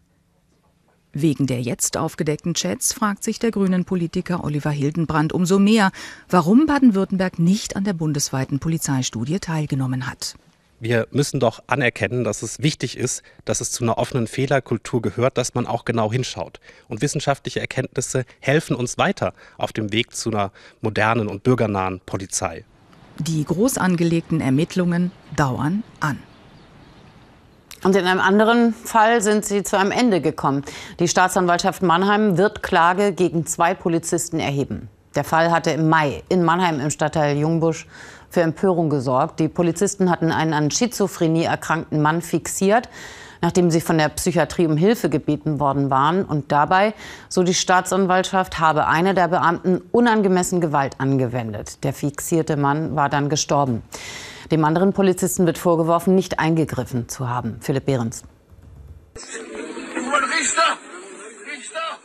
Wegen 1.15 1.47
der 1.47 1.63
jetzt 1.63 1.97
aufgedeckten 1.97 2.55
Chats 2.55 2.93
fragt 2.93 3.23
sich 3.23 3.39
der 3.39 3.53
grünen 3.53 3.85
Politiker 3.85 4.43
Oliver 4.43 4.71
Hildenbrand 4.71 5.33
umso 5.33 5.61
mehr, 5.61 5.93
warum 6.29 6.67
Baden-Württemberg 6.67 7.39
nicht 7.39 7.77
an 7.77 7.85
der 7.85 7.93
bundesweiten 7.93 8.59
Polizeistudie 8.59 9.39
teilgenommen 9.39 10.09
hat. 10.09 10.35
wir 10.81 11.07
müssen 11.13 11.41
doch 11.41 11.63
anerkennen, 11.67 12.25
dass 12.25 12.43
es 12.43 12.61
wichtig 12.63 12.99
ist, 12.99 13.23
dass 13.45 13.61
es 13.61 13.71
zu 13.71 13.85
einer 13.85 13.97
offenen 13.97 14.27
Fehlerkultur 14.27 15.01
gehört, 15.01 15.39
dass 15.39 15.55
man 15.55 15.67
auch 15.67 15.85
genau 15.85 16.13
hinschaut. 16.13 16.61
Und 16.89 17.01
wissenschaftliche 17.01 17.61
Erkenntnisse 17.61 18.25
helfen 18.41 18.77
uns 18.77 18.99
weiter 18.99 19.33
auf 19.57 19.73
dem 19.73 19.93
Weg 19.93 20.15
zu 20.15 20.31
einer 20.31 20.53
modernen 20.83 21.29
und 21.29 21.43
bürgernahen 21.43 22.01
Polizei. 22.05 22.65
Die 23.19 23.45
groß 23.45 23.79
angelegten 23.79 24.41
Ermittlungen 24.41 25.13
dauern 25.37 25.85
an. 26.01 26.19
Und 27.85 27.95
in 27.97 28.07
einem 28.07 28.21
anderen 28.21 28.73
Fall 28.73 29.21
sind 29.21 29.45
sie 29.45 29.63
zu 29.63 29.79
einem 29.79 29.93
Ende 29.93 30.23
gekommen. 30.23 30.65
Die 30.99 31.07
Staatsanwaltschaft 31.07 31.83
Mannheim 31.83 32.39
wird 32.39 32.63
Klage 32.63 33.13
gegen 33.13 33.47
zwei 33.47 33.75
Polizisten 33.75 34.41
erheben. 34.41 34.89
Der 35.15 35.23
Fall 35.23 35.53
hatte 35.53 35.71
im 35.71 35.91
Mai 35.91 36.23
in 36.31 36.43
Mannheim 36.43 36.81
im 36.81 36.91
Stadtteil 36.91 37.37
Jungbusch 37.37 37.87
für 38.31 38.41
Empörung 38.41 38.89
gesorgt. 38.89 39.39
Die 39.39 39.49
Polizisten 39.49 40.11
hatten 40.11 40.33
einen 40.33 40.55
an 40.55 40.71
Schizophrenie 40.71 41.45
erkrankten 41.45 42.01
Mann 42.01 42.23
fixiert, 42.23 42.89
nachdem 43.43 43.71
sie 43.71 43.83
von 43.83 43.99
der 43.99 44.09
Psychiatrie 44.09 44.67
um 44.67 44.79
Hilfe 44.79 45.11
gebeten 45.11 45.61
worden 45.61 45.91
waren. 45.91 46.25
Und 46.25 46.51
dabei, 46.53 46.95
so 47.29 47.43
die 47.43 47.55
Staatsanwaltschaft, 47.55 48.59
habe 48.59 48.89
einer 48.89 49.13
der 49.13 49.29
Beamten 49.29 49.83
unangemessen 49.93 50.63
Gewalt 50.63 50.99
angewendet. 50.99 51.85
Der 51.85 51.93
fixierte 51.93 52.57
Mann 52.57 52.97
war 52.97 53.11
dann 53.11 53.29
gestorben. 53.29 53.83
Dem 54.51 54.65
anderen 54.65 54.93
Polizisten 54.93 55.47
wird 55.47 55.59
vorgeworfen, 55.59 56.15
nicht 56.15 56.39
eingegriffen 56.39 57.09
zu 57.09 57.29
haben. 57.29 57.57
Philipp 57.61 57.87
Behrens. 57.87 58.25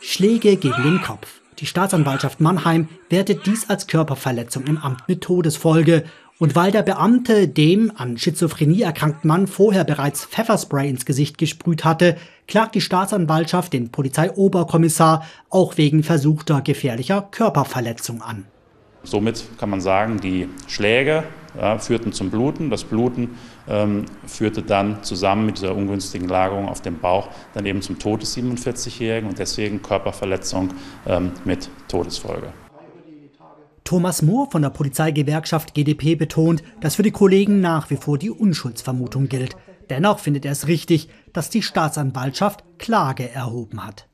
Schläge 0.00 0.56
gegen 0.56 0.82
den 0.82 1.02
Kopf. 1.02 1.40
Die 1.58 1.66
Staatsanwaltschaft 1.66 2.40
Mannheim 2.40 2.88
wertet 3.10 3.44
dies 3.44 3.68
als 3.68 3.86
Körperverletzung 3.86 4.66
im 4.66 4.78
Amt 4.78 5.06
mit 5.08 5.20
Todesfolge. 5.20 6.04
Und 6.38 6.56
weil 6.56 6.72
der 6.72 6.82
Beamte 6.82 7.48
dem 7.48 7.92
an 7.94 8.16
Schizophrenie 8.16 8.80
erkrankten 8.80 9.28
Mann 9.28 9.46
vorher 9.46 9.84
bereits 9.84 10.24
Pfefferspray 10.24 10.88
ins 10.88 11.04
Gesicht 11.04 11.36
gesprüht 11.36 11.84
hatte, 11.84 12.16
klagt 12.48 12.74
die 12.74 12.80
Staatsanwaltschaft 12.80 13.74
den 13.74 13.92
Polizeioberkommissar 13.92 15.26
auch 15.50 15.76
wegen 15.76 16.02
versuchter 16.02 16.62
gefährlicher 16.62 17.28
Körperverletzung 17.30 18.22
an. 18.22 18.46
Somit 19.02 19.44
kann 19.58 19.68
man 19.68 19.82
sagen, 19.82 20.18
die 20.18 20.48
Schläge 20.66 21.24
ja, 21.58 21.78
führten 21.78 22.12
zum 22.12 22.30
Bluten. 22.30 22.70
Das 22.70 22.84
Bluten 22.84 23.36
ähm, 23.68 24.04
führte 24.26 24.62
dann 24.62 25.02
zusammen 25.02 25.46
mit 25.46 25.58
dieser 25.58 25.74
ungünstigen 25.74 26.28
Lagerung 26.28 26.68
auf 26.68 26.80
dem 26.80 26.98
Bauch 26.98 27.28
dann 27.54 27.66
eben 27.66 27.82
zum 27.82 27.98
Tod 27.98 28.22
des 28.22 28.36
47-Jährigen 28.36 29.28
und 29.28 29.38
deswegen 29.38 29.82
Körperverletzung 29.82 30.70
ähm, 31.06 31.32
mit 31.44 31.68
Todesfolge. 31.88 32.52
Thomas 33.84 34.22
Mohr 34.22 34.50
von 34.50 34.62
der 34.62 34.70
Polizeigewerkschaft 34.70 35.74
GdP 35.74 36.14
betont, 36.14 36.62
dass 36.80 36.94
für 36.94 37.02
die 37.02 37.10
Kollegen 37.10 37.60
nach 37.60 37.90
wie 37.90 37.96
vor 37.96 38.18
die 38.18 38.30
Unschuldsvermutung 38.30 39.28
gilt. 39.28 39.56
Dennoch 39.88 40.20
findet 40.20 40.44
er 40.44 40.52
es 40.52 40.68
richtig, 40.68 41.08
dass 41.32 41.50
die 41.50 41.62
Staatsanwaltschaft 41.62 42.62
Klage 42.78 43.28
erhoben 43.30 43.84
hat. 43.84 44.06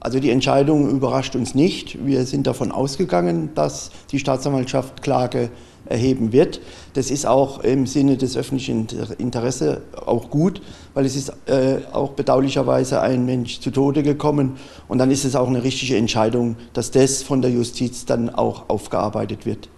Also 0.00 0.20
die 0.20 0.30
Entscheidung 0.30 0.90
überrascht 0.90 1.34
uns 1.34 1.54
nicht. 1.54 2.04
Wir 2.04 2.26
sind 2.26 2.46
davon 2.46 2.70
ausgegangen, 2.70 3.54
dass 3.54 3.90
die 4.10 4.18
Staatsanwaltschaft 4.18 5.02
Klage 5.02 5.50
erheben 5.86 6.32
wird. 6.32 6.60
Das 6.94 7.10
ist 7.10 7.26
auch 7.26 7.60
im 7.60 7.86
Sinne 7.86 8.16
des 8.16 8.36
öffentlichen 8.36 8.86
Interesses 9.18 9.78
auch 10.04 10.30
gut, 10.30 10.60
weil 10.94 11.04
es 11.04 11.16
ist 11.16 11.32
äh, 11.46 11.78
auch 11.92 12.12
bedauerlicherweise 12.12 13.00
ein 13.00 13.24
Mensch 13.26 13.60
zu 13.60 13.70
Tode 13.70 14.02
gekommen. 14.02 14.56
Und 14.88 14.98
dann 14.98 15.10
ist 15.10 15.24
es 15.24 15.36
auch 15.36 15.48
eine 15.48 15.62
richtige 15.62 15.96
Entscheidung, 15.96 16.56
dass 16.72 16.90
das 16.90 17.22
von 17.22 17.42
der 17.42 17.50
Justiz 17.50 18.04
dann 18.04 18.30
auch 18.30 18.68
aufgearbeitet 18.68 19.46
wird. 19.46 19.68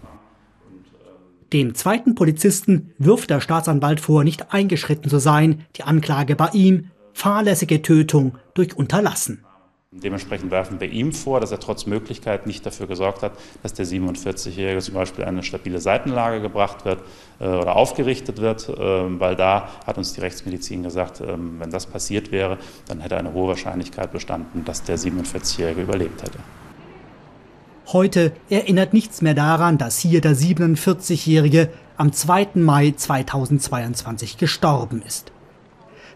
Dem 1.53 1.75
zweiten 1.75 2.15
Polizisten 2.15 2.93
wirft 2.99 3.31
der 3.31 3.41
Staatsanwalt 3.41 4.01
vor, 4.01 4.23
nicht 4.23 4.53
eingeschritten 4.53 5.09
zu 5.09 5.19
sein. 5.19 5.65
Die 5.77 5.83
Anklage 5.83 6.37
bei 6.37 6.51
ihm 6.53 6.91
fahrlässige 7.15 7.81
Tötung 7.81 8.37
durch 8.53 8.77
Unterlassen. 8.77 9.45
Dementsprechend 9.91 10.51
werfen 10.51 10.81
wir 10.81 10.91
ihm 10.91 11.15
vor, 11.15 11.41
dass 11.41 11.51
er 11.51 11.61
trotz 11.61 11.87
Möglichkeit 11.87 12.47
nicht 12.47 12.67
dafür 12.67 12.87
gesorgt 12.87 13.23
hat, 13.23 13.33
dass 13.63 13.73
der 13.73 13.87
47-Jährige 13.87 14.83
zum 14.83 14.93
Beispiel 14.93 15.25
eine 15.25 15.43
stabile 15.43 15.81
Seitenlage 15.81 16.43
gebracht 16.43 16.85
wird 16.85 17.01
äh, 17.41 17.47
oder 17.47 17.75
aufgerichtet 17.75 18.39
wird, 18.39 18.69
äh, 18.69 18.75
weil 18.77 19.35
da 19.35 19.71
hat 19.87 19.97
uns 19.97 20.13
die 20.13 20.21
Rechtsmedizin 20.21 20.83
gesagt, 20.83 21.23
äh, 21.23 21.39
wenn 21.39 21.71
das 21.71 21.87
passiert 21.87 22.31
wäre, 22.33 22.59
dann 22.87 23.01
hätte 23.01 23.17
eine 23.17 23.33
hohe 23.33 23.49
Wahrscheinlichkeit 23.49 24.13
bestanden, 24.13 24.63
dass 24.67 24.83
der 24.83 24.99
47-Jährige 24.99 25.81
überlebt 25.81 26.23
hätte. 26.23 26.39
Heute 27.87 28.33
erinnert 28.51 28.93
nichts 28.93 29.23
mehr 29.23 29.33
daran, 29.33 29.79
dass 29.79 29.99
hier 29.99 30.21
der 30.21 30.37
47-Jährige 30.37 31.71
am 31.97 32.13
2. 32.13 32.49
Mai 32.57 32.93
2022 32.95 34.37
gestorben 34.37 35.01
ist. 35.01 35.33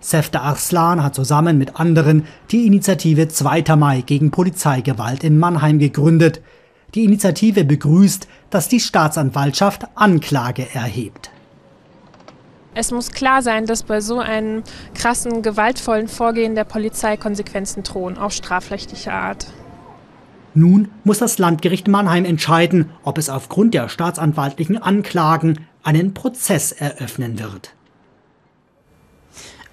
Sefta 0.02 0.40
Arslan 0.40 1.02
hat 1.02 1.14
zusammen 1.14 1.58
mit 1.58 1.78
anderen 1.78 2.26
die 2.50 2.66
Initiative 2.66 3.28
2. 3.28 3.76
Mai 3.76 4.02
gegen 4.02 4.30
Polizeigewalt 4.30 5.22
in 5.24 5.38
Mannheim 5.38 5.78
gegründet. 5.78 6.42
Die 6.94 7.04
Initiative 7.04 7.64
begrüßt, 7.64 8.26
dass 8.50 8.68
die 8.68 8.80
Staatsanwaltschaft 8.80 9.86
Anklage 9.94 10.66
erhebt. 10.74 11.30
Es 12.74 12.90
muss 12.90 13.12
klar 13.12 13.42
sein, 13.42 13.66
dass 13.66 13.82
bei 13.82 14.00
so 14.00 14.18
einem 14.18 14.64
krassen, 14.94 15.42
gewaltvollen 15.42 16.08
Vorgehen 16.08 16.54
der 16.54 16.64
Polizei 16.64 17.16
Konsequenzen 17.16 17.82
drohen, 17.82 18.18
auch 18.18 18.30
strafrechtlicher 18.30 19.12
Art. 19.12 19.46
Nun 20.54 20.88
muss 21.04 21.18
das 21.18 21.38
Landgericht 21.38 21.86
Mannheim 21.86 22.24
entscheiden, 22.24 22.90
ob 23.04 23.18
es 23.18 23.30
aufgrund 23.30 23.72
der 23.72 23.88
staatsanwaltlichen 23.88 24.82
Anklagen 24.82 25.66
einen 25.82 26.12
Prozess 26.12 26.72
eröffnen 26.72 27.38
wird. 27.38 27.74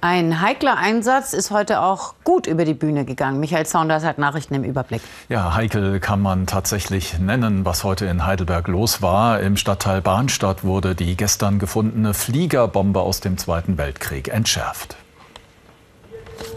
Ein 0.01 0.39
heikler 0.39 0.77
Einsatz 0.77 1.33
ist 1.33 1.51
heute 1.51 1.81
auch 1.81 2.13
gut 2.23 2.47
über 2.47 2.63
die 2.63 2.73
Bühne 2.73 3.03
gegangen. 3.03 3.41
Michael 3.41 3.65
Saunders 3.65 4.05
hat 4.05 4.17
Nachrichten 4.17 4.53
im 4.53 4.63
Überblick. 4.63 5.01
Ja, 5.27 5.55
heikel 5.55 5.99
kann 5.99 6.21
man 6.21 6.47
tatsächlich 6.47 7.19
nennen, 7.19 7.65
was 7.65 7.83
heute 7.83 8.05
in 8.05 8.25
Heidelberg 8.25 8.69
los 8.69 9.01
war. 9.01 9.41
Im 9.41 9.57
Stadtteil 9.57 10.01
Bahnstadt 10.01 10.63
wurde 10.63 10.95
die 10.95 11.17
gestern 11.17 11.59
gefundene 11.59 12.13
Fliegerbombe 12.13 13.01
aus 13.01 13.19
dem 13.19 13.37
Zweiten 13.37 13.77
Weltkrieg 13.77 14.29
entschärft. 14.29 14.95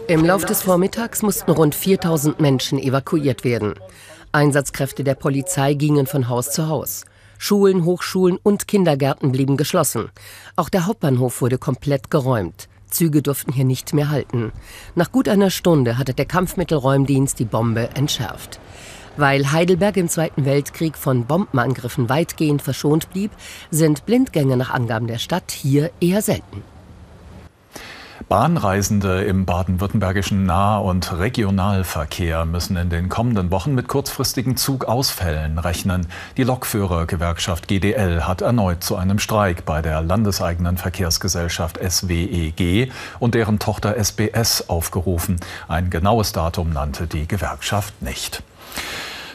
Im 0.07 0.23
Lauf 0.23 0.45
des 0.45 0.61
Vormittags 0.61 1.21
mussten 1.21 1.51
rund 1.51 1.75
4000 1.75 2.39
Menschen 2.39 2.79
evakuiert 2.79 3.43
werden. 3.43 3.73
Einsatzkräfte 4.31 5.03
der 5.03 5.15
Polizei 5.15 5.73
gingen 5.73 6.07
von 6.07 6.29
Haus 6.29 6.51
zu 6.51 6.69
Haus. 6.69 7.03
Schulen, 7.37 7.83
Hochschulen 7.83 8.39
und 8.41 8.69
Kindergärten 8.69 9.33
blieben 9.33 9.57
geschlossen. 9.57 10.11
Auch 10.55 10.69
der 10.69 10.85
Hauptbahnhof 10.85 11.41
wurde 11.41 11.57
komplett 11.57 12.09
geräumt. 12.09 12.69
Züge 12.93 13.21
durften 13.21 13.51
hier 13.51 13.65
nicht 13.65 13.93
mehr 13.93 14.09
halten. 14.09 14.51
Nach 14.95 15.11
gut 15.11 15.27
einer 15.27 15.49
Stunde 15.49 15.97
hatte 15.97 16.13
der 16.13 16.25
Kampfmittelräumdienst 16.25 17.37
die 17.39 17.45
Bombe 17.45 17.89
entschärft. 17.95 18.59
Weil 19.17 19.51
Heidelberg 19.51 19.97
im 19.97 20.09
Zweiten 20.09 20.45
Weltkrieg 20.45 20.97
von 20.97 21.25
Bombenangriffen 21.25 22.09
weitgehend 22.09 22.61
verschont 22.61 23.11
blieb, 23.11 23.31
sind 23.69 24.05
Blindgänge 24.05 24.57
nach 24.57 24.71
Angaben 24.71 25.07
der 25.07 25.19
Stadt 25.19 25.51
hier 25.51 25.91
eher 25.99 26.21
selten. 26.21 26.63
Bahnreisende 28.29 29.23
im 29.23 29.45
baden-württembergischen 29.45 30.45
Nah- 30.45 30.77
und 30.77 31.17
Regionalverkehr 31.17 32.45
müssen 32.45 32.77
in 32.77 32.89
den 32.89 33.09
kommenden 33.09 33.51
Wochen 33.51 33.75
mit 33.75 33.87
kurzfristigen 33.87 34.57
Zugausfällen 34.57 35.59
rechnen. 35.59 36.07
Die 36.37 36.43
Lokführergewerkschaft 36.43 37.67
GDL 37.67 38.21
hat 38.21 38.41
erneut 38.41 38.83
zu 38.83 38.95
einem 38.95 39.19
Streik 39.19 39.65
bei 39.65 39.81
der 39.81 40.01
landeseigenen 40.01 40.77
Verkehrsgesellschaft 40.77 41.79
SWEG 41.81 42.91
und 43.19 43.35
deren 43.35 43.59
Tochter 43.59 43.95
SBS 43.95 44.69
aufgerufen. 44.69 45.39
Ein 45.67 45.89
genaues 45.89 46.31
Datum 46.31 46.71
nannte 46.71 47.07
die 47.07 47.27
Gewerkschaft 47.27 48.01
nicht. 48.01 48.43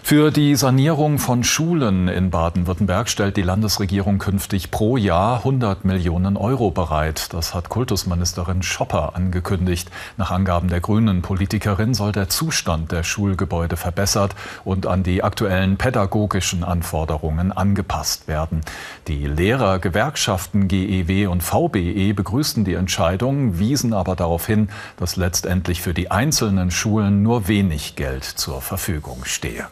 Für 0.09 0.31
die 0.31 0.57
Sanierung 0.57 1.19
von 1.19 1.45
Schulen 1.45 2.09
in 2.09 2.31
Baden-Württemberg 2.31 3.11
stellt 3.11 3.37
die 3.37 3.43
Landesregierung 3.43 4.17
künftig 4.17 4.71
pro 4.71 4.97
Jahr 4.97 5.37
100 5.37 5.85
Millionen 5.85 6.39
Euro 6.39 6.71
bereit. 6.71 7.35
Das 7.35 7.53
hat 7.53 7.69
Kultusministerin 7.69 8.63
Schopper 8.63 9.15
angekündigt. 9.17 9.91
Nach 10.17 10.31
Angaben 10.31 10.71
der 10.71 10.81
grünen 10.81 11.21
Politikerin 11.21 11.93
soll 11.93 12.13
der 12.13 12.31
Zustand 12.31 12.91
der 12.91 13.03
Schulgebäude 13.03 13.77
verbessert 13.77 14.35
und 14.65 14.87
an 14.87 15.03
die 15.03 15.23
aktuellen 15.23 15.77
pädagogischen 15.77 16.65
Anforderungen 16.65 17.53
angepasst 17.53 18.29
werden. 18.29 18.63
Die 19.09 19.27
Lehrergewerkschaften 19.27 20.69
GEW 20.69 21.27
und 21.27 21.43
VBE 21.43 22.15
begrüßten 22.15 22.65
die 22.65 22.73
Entscheidung, 22.73 23.59
wiesen 23.59 23.93
aber 23.93 24.17
darauf 24.17 24.47
hin, 24.47 24.71
dass 24.97 25.17
letztendlich 25.17 25.83
für 25.83 25.93
die 25.93 26.11
einzelnen 26.11 26.71
Schulen 26.71 27.23
nur 27.23 27.47
wenig 27.47 27.95
Geld 27.95 28.25
zur 28.25 28.63
Verfügung 28.63 29.27
stehe. 29.27 29.67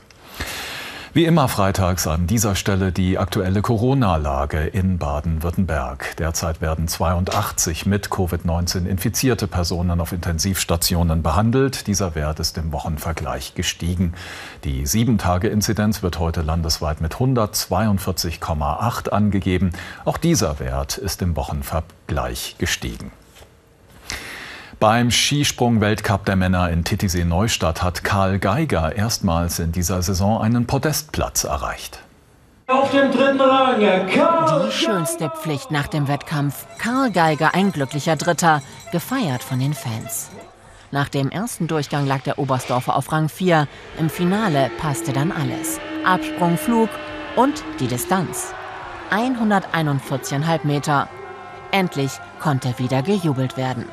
Wie 1.16 1.24
immer 1.24 1.48
freitags 1.48 2.06
an 2.06 2.26
dieser 2.26 2.54
Stelle 2.54 2.92
die 2.92 3.16
aktuelle 3.16 3.62
Corona-Lage 3.62 4.66
in 4.66 4.98
Baden-Württemberg. 4.98 6.14
Derzeit 6.18 6.60
werden 6.60 6.88
82 6.88 7.86
mit 7.86 8.08
Covid-19 8.08 8.84
infizierte 8.84 9.46
Personen 9.46 10.02
auf 10.02 10.12
Intensivstationen 10.12 11.22
behandelt. 11.22 11.86
Dieser 11.86 12.14
Wert 12.14 12.38
ist 12.38 12.58
im 12.58 12.70
Wochenvergleich 12.70 13.54
gestiegen. 13.54 14.12
Die 14.64 14.86
7-Tage-Inzidenz 14.86 16.02
wird 16.02 16.18
heute 16.18 16.42
landesweit 16.42 17.00
mit 17.00 17.14
142,8 17.14 19.08
angegeben. 19.08 19.70
Auch 20.04 20.18
dieser 20.18 20.58
Wert 20.58 20.98
ist 20.98 21.22
im 21.22 21.34
Wochenvergleich 21.34 22.56
gestiegen. 22.58 23.10
Beim 24.78 25.10
Skisprung-Weltcup 25.10 26.26
der 26.26 26.36
Männer 26.36 26.68
in 26.68 26.84
Titisee-Neustadt 26.84 27.82
hat 27.82 28.04
Karl 28.04 28.38
Geiger 28.38 28.94
erstmals 28.94 29.58
in 29.58 29.72
dieser 29.72 30.02
Saison 30.02 30.42
einen 30.42 30.66
Podestplatz 30.66 31.44
erreicht. 31.44 32.00
Auf 32.66 32.90
dem 32.90 33.10
dritten 33.10 33.40
Rang, 33.40 33.80
Karl 34.06 34.66
Die 34.66 34.72
schönste 34.72 35.30
Pflicht 35.30 35.70
nach 35.70 35.86
dem 35.86 36.08
Wettkampf. 36.08 36.66
Karl 36.76 37.10
Geiger, 37.10 37.54
ein 37.54 37.72
glücklicher 37.72 38.16
Dritter, 38.16 38.60
gefeiert 38.92 39.42
von 39.42 39.60
den 39.60 39.72
Fans. 39.72 40.28
Nach 40.90 41.08
dem 41.08 41.30
ersten 41.30 41.68
Durchgang 41.68 42.06
lag 42.06 42.20
der 42.20 42.38
Oberstdorfer 42.38 42.96
auf 42.96 43.10
Rang 43.12 43.30
4. 43.30 43.66
Im 43.98 44.10
Finale 44.10 44.70
passte 44.78 45.14
dann 45.14 45.32
alles. 45.32 45.80
Absprung, 46.04 46.58
Flug 46.58 46.90
und 47.34 47.64
die 47.80 47.86
Distanz. 47.86 48.52
141,5 49.10 50.66
Meter. 50.66 51.08
Endlich 51.70 52.12
konnte 52.40 52.78
wieder 52.78 53.00
gejubelt 53.00 53.56
werden. 53.56 53.86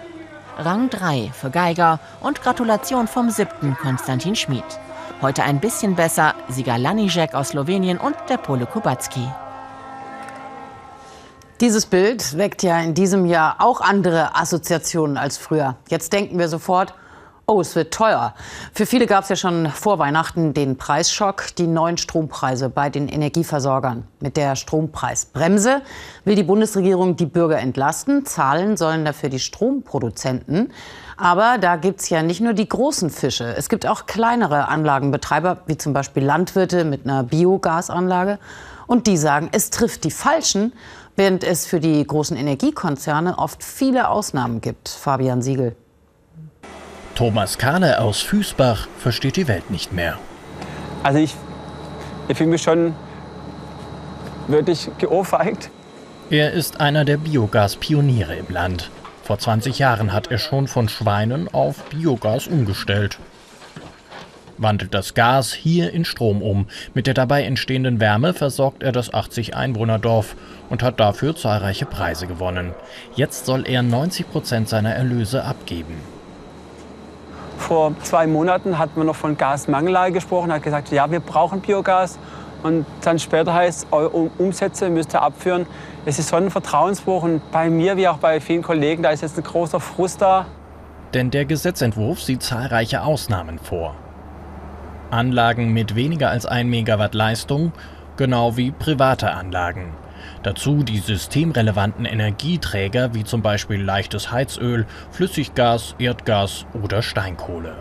Rang 0.57 0.89
3 0.89 1.31
für 1.33 1.49
Geiger 1.49 1.99
und 2.21 2.41
Gratulation 2.41 3.07
vom 3.07 3.31
siebten 3.31 3.75
Konstantin 3.75 4.35
Schmid. 4.35 4.63
Heute 5.21 5.43
ein 5.43 5.59
bisschen 5.59 5.95
besser 5.95 6.35
Sieger 6.47 6.77
Lanijek 6.77 7.33
aus 7.33 7.49
Slowenien 7.49 7.97
und 7.97 8.15
der 8.29 8.37
Pole 8.37 8.67
Kubacki. 8.67 9.27
Dieses 11.59 11.87
Bild 11.87 12.37
weckt 12.37 12.61
ja 12.61 12.79
in 12.79 12.93
diesem 12.93 13.25
Jahr 13.25 13.55
auch 13.59 13.81
andere 13.81 14.35
Assoziationen 14.35 15.17
als 15.17 15.37
früher. 15.37 15.75
Jetzt 15.89 16.13
denken 16.13 16.37
wir 16.37 16.49
sofort, 16.49 16.93
Oh, 17.45 17.59
es 17.59 17.75
wird 17.75 17.93
teuer. 17.93 18.33
Für 18.71 18.85
viele 18.85 19.05
gab 19.05 19.23
es 19.23 19.29
ja 19.29 19.35
schon 19.35 19.69
vor 19.69 19.99
Weihnachten 19.99 20.53
den 20.53 20.77
Preisschock, 20.77 21.53
die 21.57 21.67
neuen 21.67 21.97
Strompreise 21.97 22.69
bei 22.69 22.89
den 22.89 23.09
Energieversorgern. 23.09 24.07
Mit 24.21 24.37
der 24.37 24.55
Strompreisbremse 24.55 25.81
will 26.23 26.35
die 26.35 26.43
Bundesregierung 26.43 27.17
die 27.17 27.25
Bürger 27.25 27.59
entlasten. 27.59 28.25
Zahlen 28.25 28.77
sollen 28.77 29.03
dafür 29.03 29.27
die 29.27 29.39
Stromproduzenten. 29.39 30.71
Aber 31.17 31.57
da 31.57 31.75
gibt 31.75 31.99
es 31.99 32.09
ja 32.09 32.23
nicht 32.23 32.39
nur 32.39 32.53
die 32.53 32.69
großen 32.69 33.09
Fische. 33.09 33.53
Es 33.57 33.67
gibt 33.67 33.85
auch 33.85 34.05
kleinere 34.05 34.69
Anlagenbetreiber, 34.69 35.63
wie 35.65 35.77
zum 35.77 35.91
Beispiel 35.91 36.23
Landwirte 36.23 36.85
mit 36.85 37.05
einer 37.05 37.23
Biogasanlage. 37.23 38.39
Und 38.87 39.05
die 39.05 39.17
sagen, 39.17 39.49
es 39.51 39.69
trifft 39.69 40.05
die 40.05 40.11
Falschen, 40.11 40.71
während 41.17 41.43
es 41.43 41.65
für 41.65 41.81
die 41.81 42.07
großen 42.07 42.37
Energiekonzerne 42.37 43.37
oft 43.37 43.61
viele 43.65 44.07
Ausnahmen 44.07 44.61
gibt. 44.61 44.87
Fabian 44.87 45.41
Siegel. 45.41 45.75
Thomas 47.15 47.57
Kahle 47.59 47.99
aus 47.99 48.21
Füßbach 48.21 48.87
versteht 48.97 49.35
die 49.35 49.47
Welt 49.47 49.69
nicht 49.69 49.93
mehr. 49.93 50.17
Also 51.03 51.19
ich, 51.19 51.35
ich 52.27 52.37
fühle 52.37 52.49
mich 52.49 52.63
schon 52.63 52.95
wirklich 54.47 54.89
geohrfeigt. 54.97 55.69
Er 56.29 56.51
ist 56.51 56.81
einer 56.81 57.05
der 57.05 57.17
Biogas-Pioniere 57.17 58.35
im 58.35 58.47
Land. 58.49 58.89
Vor 59.23 59.37
20 59.37 59.77
Jahren 59.77 60.11
hat 60.11 60.31
er 60.31 60.37
schon 60.37 60.67
von 60.67 60.89
Schweinen 60.89 61.53
auf 61.53 61.83
Biogas 61.85 62.47
umgestellt. 62.47 63.19
Wandelt 64.57 64.93
das 64.93 65.13
Gas 65.13 65.53
hier 65.53 65.91
in 65.91 66.05
Strom 66.05 66.41
um. 66.41 66.67
Mit 66.93 67.07
der 67.07 67.13
dabei 67.13 67.43
entstehenden 67.43 67.99
Wärme 67.99 68.33
versorgt 68.33 68.81
er 68.81 68.91
das 68.91 69.13
80 69.13 69.55
Einwohnerdorf 69.55 70.35
und 70.69 70.81
hat 70.81 70.99
dafür 70.99 71.35
zahlreiche 71.35 71.85
Preise 71.85 72.27
gewonnen. 72.27 72.73
Jetzt 73.15 73.45
soll 73.45 73.67
er 73.67 73.83
90 73.83 74.29
Prozent 74.31 74.69
seiner 74.69 74.93
Erlöse 74.93 75.43
abgeben. 75.43 75.95
Vor 77.67 77.95
zwei 78.03 78.27
Monaten 78.27 78.77
hat 78.77 78.97
man 78.97 79.07
noch 79.07 79.15
von 79.15 79.37
Gasmangellage 79.37 80.11
gesprochen, 80.11 80.51
hat 80.51 80.63
gesagt, 80.63 80.91
ja, 80.91 81.09
wir 81.09 81.21
brauchen 81.21 81.61
Biogas. 81.61 82.19
Und 82.61 82.85
dann 83.01 83.19
später 83.19 83.53
heißt, 83.53 83.87
eure 83.91 84.29
Umsätze 84.37 84.89
müsst 84.89 85.15
ihr 85.15 85.21
abführen. 85.21 85.65
Es 86.05 86.19
ist 86.19 86.27
so 86.27 86.35
ein 86.35 86.51
Vertrauensbruch 86.51 87.23
und 87.23 87.41
bei 87.53 87.69
mir 87.69 87.95
wie 87.95 88.09
auch 88.09 88.17
bei 88.17 88.41
vielen 88.41 88.63
Kollegen, 88.63 89.01
da 89.01 89.11
ist 89.11 89.21
jetzt 89.21 89.37
ein 89.37 89.45
großer 89.45 89.79
Frust 89.79 90.21
da. 90.21 90.45
Denn 91.13 91.31
der 91.31 91.45
Gesetzentwurf 91.45 92.21
sieht 92.21 92.43
zahlreiche 92.43 93.01
Ausnahmen 93.01 93.59
vor. 93.59 93.95
Anlagen 95.09 95.71
mit 95.71 95.95
weniger 95.95 96.31
als 96.31 96.45
1 96.45 96.69
Megawatt 96.69 97.15
Leistung, 97.15 97.71
genau 98.17 98.57
wie 98.57 98.71
private 98.71 99.31
Anlagen. 99.31 99.93
Dazu 100.43 100.83
die 100.83 100.99
systemrelevanten 100.99 102.05
Energieträger 102.05 103.13
wie 103.13 103.23
zum 103.23 103.41
Beispiel 103.41 103.81
leichtes 103.81 104.31
Heizöl, 104.31 104.85
Flüssiggas, 105.11 105.95
Erdgas 105.99 106.65
oder 106.83 107.01
Steinkohle. 107.01 107.75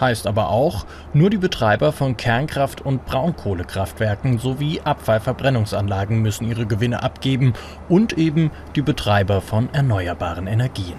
Heißt 0.00 0.26
aber 0.26 0.50
auch, 0.50 0.84
nur 1.12 1.30
die 1.30 1.38
Betreiber 1.38 1.92
von 1.92 2.16
Kernkraft- 2.16 2.80
und 2.80 3.06
Braunkohlekraftwerken 3.06 4.38
sowie 4.38 4.80
Abfallverbrennungsanlagen 4.80 6.20
müssen 6.20 6.48
ihre 6.48 6.66
Gewinne 6.66 7.04
abgeben 7.04 7.52
und 7.88 8.18
eben 8.18 8.50
die 8.74 8.82
Betreiber 8.82 9.40
von 9.40 9.72
erneuerbaren 9.72 10.48
Energien. 10.48 10.96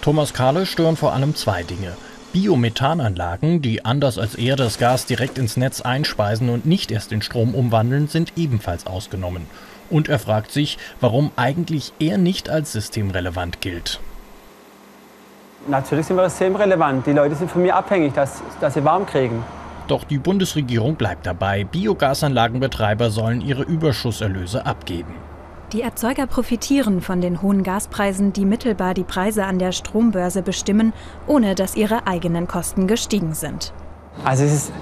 Thomas 0.00 0.32
Kahle 0.32 0.64
stören 0.64 0.96
vor 0.96 1.12
allem 1.12 1.34
zwei 1.34 1.62
Dinge– 1.62 1.92
Biomethananlagen, 2.32 3.60
die 3.60 3.84
anders 3.84 4.16
als 4.16 4.36
er 4.36 4.54
das 4.54 4.78
Gas 4.78 5.04
direkt 5.06 5.36
ins 5.36 5.56
Netz 5.56 5.80
einspeisen 5.80 6.48
und 6.48 6.64
nicht 6.64 6.92
erst 6.92 7.10
in 7.10 7.22
Strom 7.22 7.56
umwandeln, 7.56 8.06
sind 8.06 8.34
ebenfalls 8.36 8.86
ausgenommen. 8.86 9.46
Und 9.90 10.08
er 10.08 10.20
fragt 10.20 10.52
sich, 10.52 10.78
warum 11.00 11.32
eigentlich 11.34 11.92
er 11.98 12.18
nicht 12.18 12.48
als 12.48 12.70
systemrelevant 12.70 13.60
gilt. 13.60 13.98
Natürlich 15.66 16.06
sind 16.06 16.16
wir 16.16 16.30
systemrelevant. 16.30 17.04
Die 17.06 17.12
Leute 17.12 17.34
sind 17.34 17.50
von 17.50 17.62
mir 17.62 17.74
abhängig, 17.74 18.14
dass, 18.14 18.40
dass 18.60 18.74
sie 18.74 18.84
warm 18.84 19.06
kriegen. 19.06 19.42
Doch 19.88 20.04
die 20.04 20.18
Bundesregierung 20.18 20.94
bleibt 20.94 21.26
dabei. 21.26 21.64
Biogasanlagenbetreiber 21.64 23.10
sollen 23.10 23.40
ihre 23.40 23.62
Überschusserlöse 23.62 24.64
abgeben. 24.64 25.14
Die 25.72 25.82
Erzeuger 25.82 26.26
profitieren 26.26 27.00
von 27.00 27.20
den 27.20 27.42
hohen 27.42 27.62
Gaspreisen, 27.62 28.32
die 28.32 28.44
mittelbar 28.44 28.92
die 28.92 29.04
Preise 29.04 29.44
an 29.44 29.60
der 29.60 29.70
Strombörse 29.70 30.42
bestimmen, 30.42 30.92
ohne 31.28 31.54
dass 31.54 31.76
ihre 31.76 32.08
eigenen 32.08 32.48
Kosten 32.48 32.88
gestiegen 32.88 33.34
sind. 33.34 33.72
Also 34.24 34.42
es 34.42 34.52
ist 34.52 34.72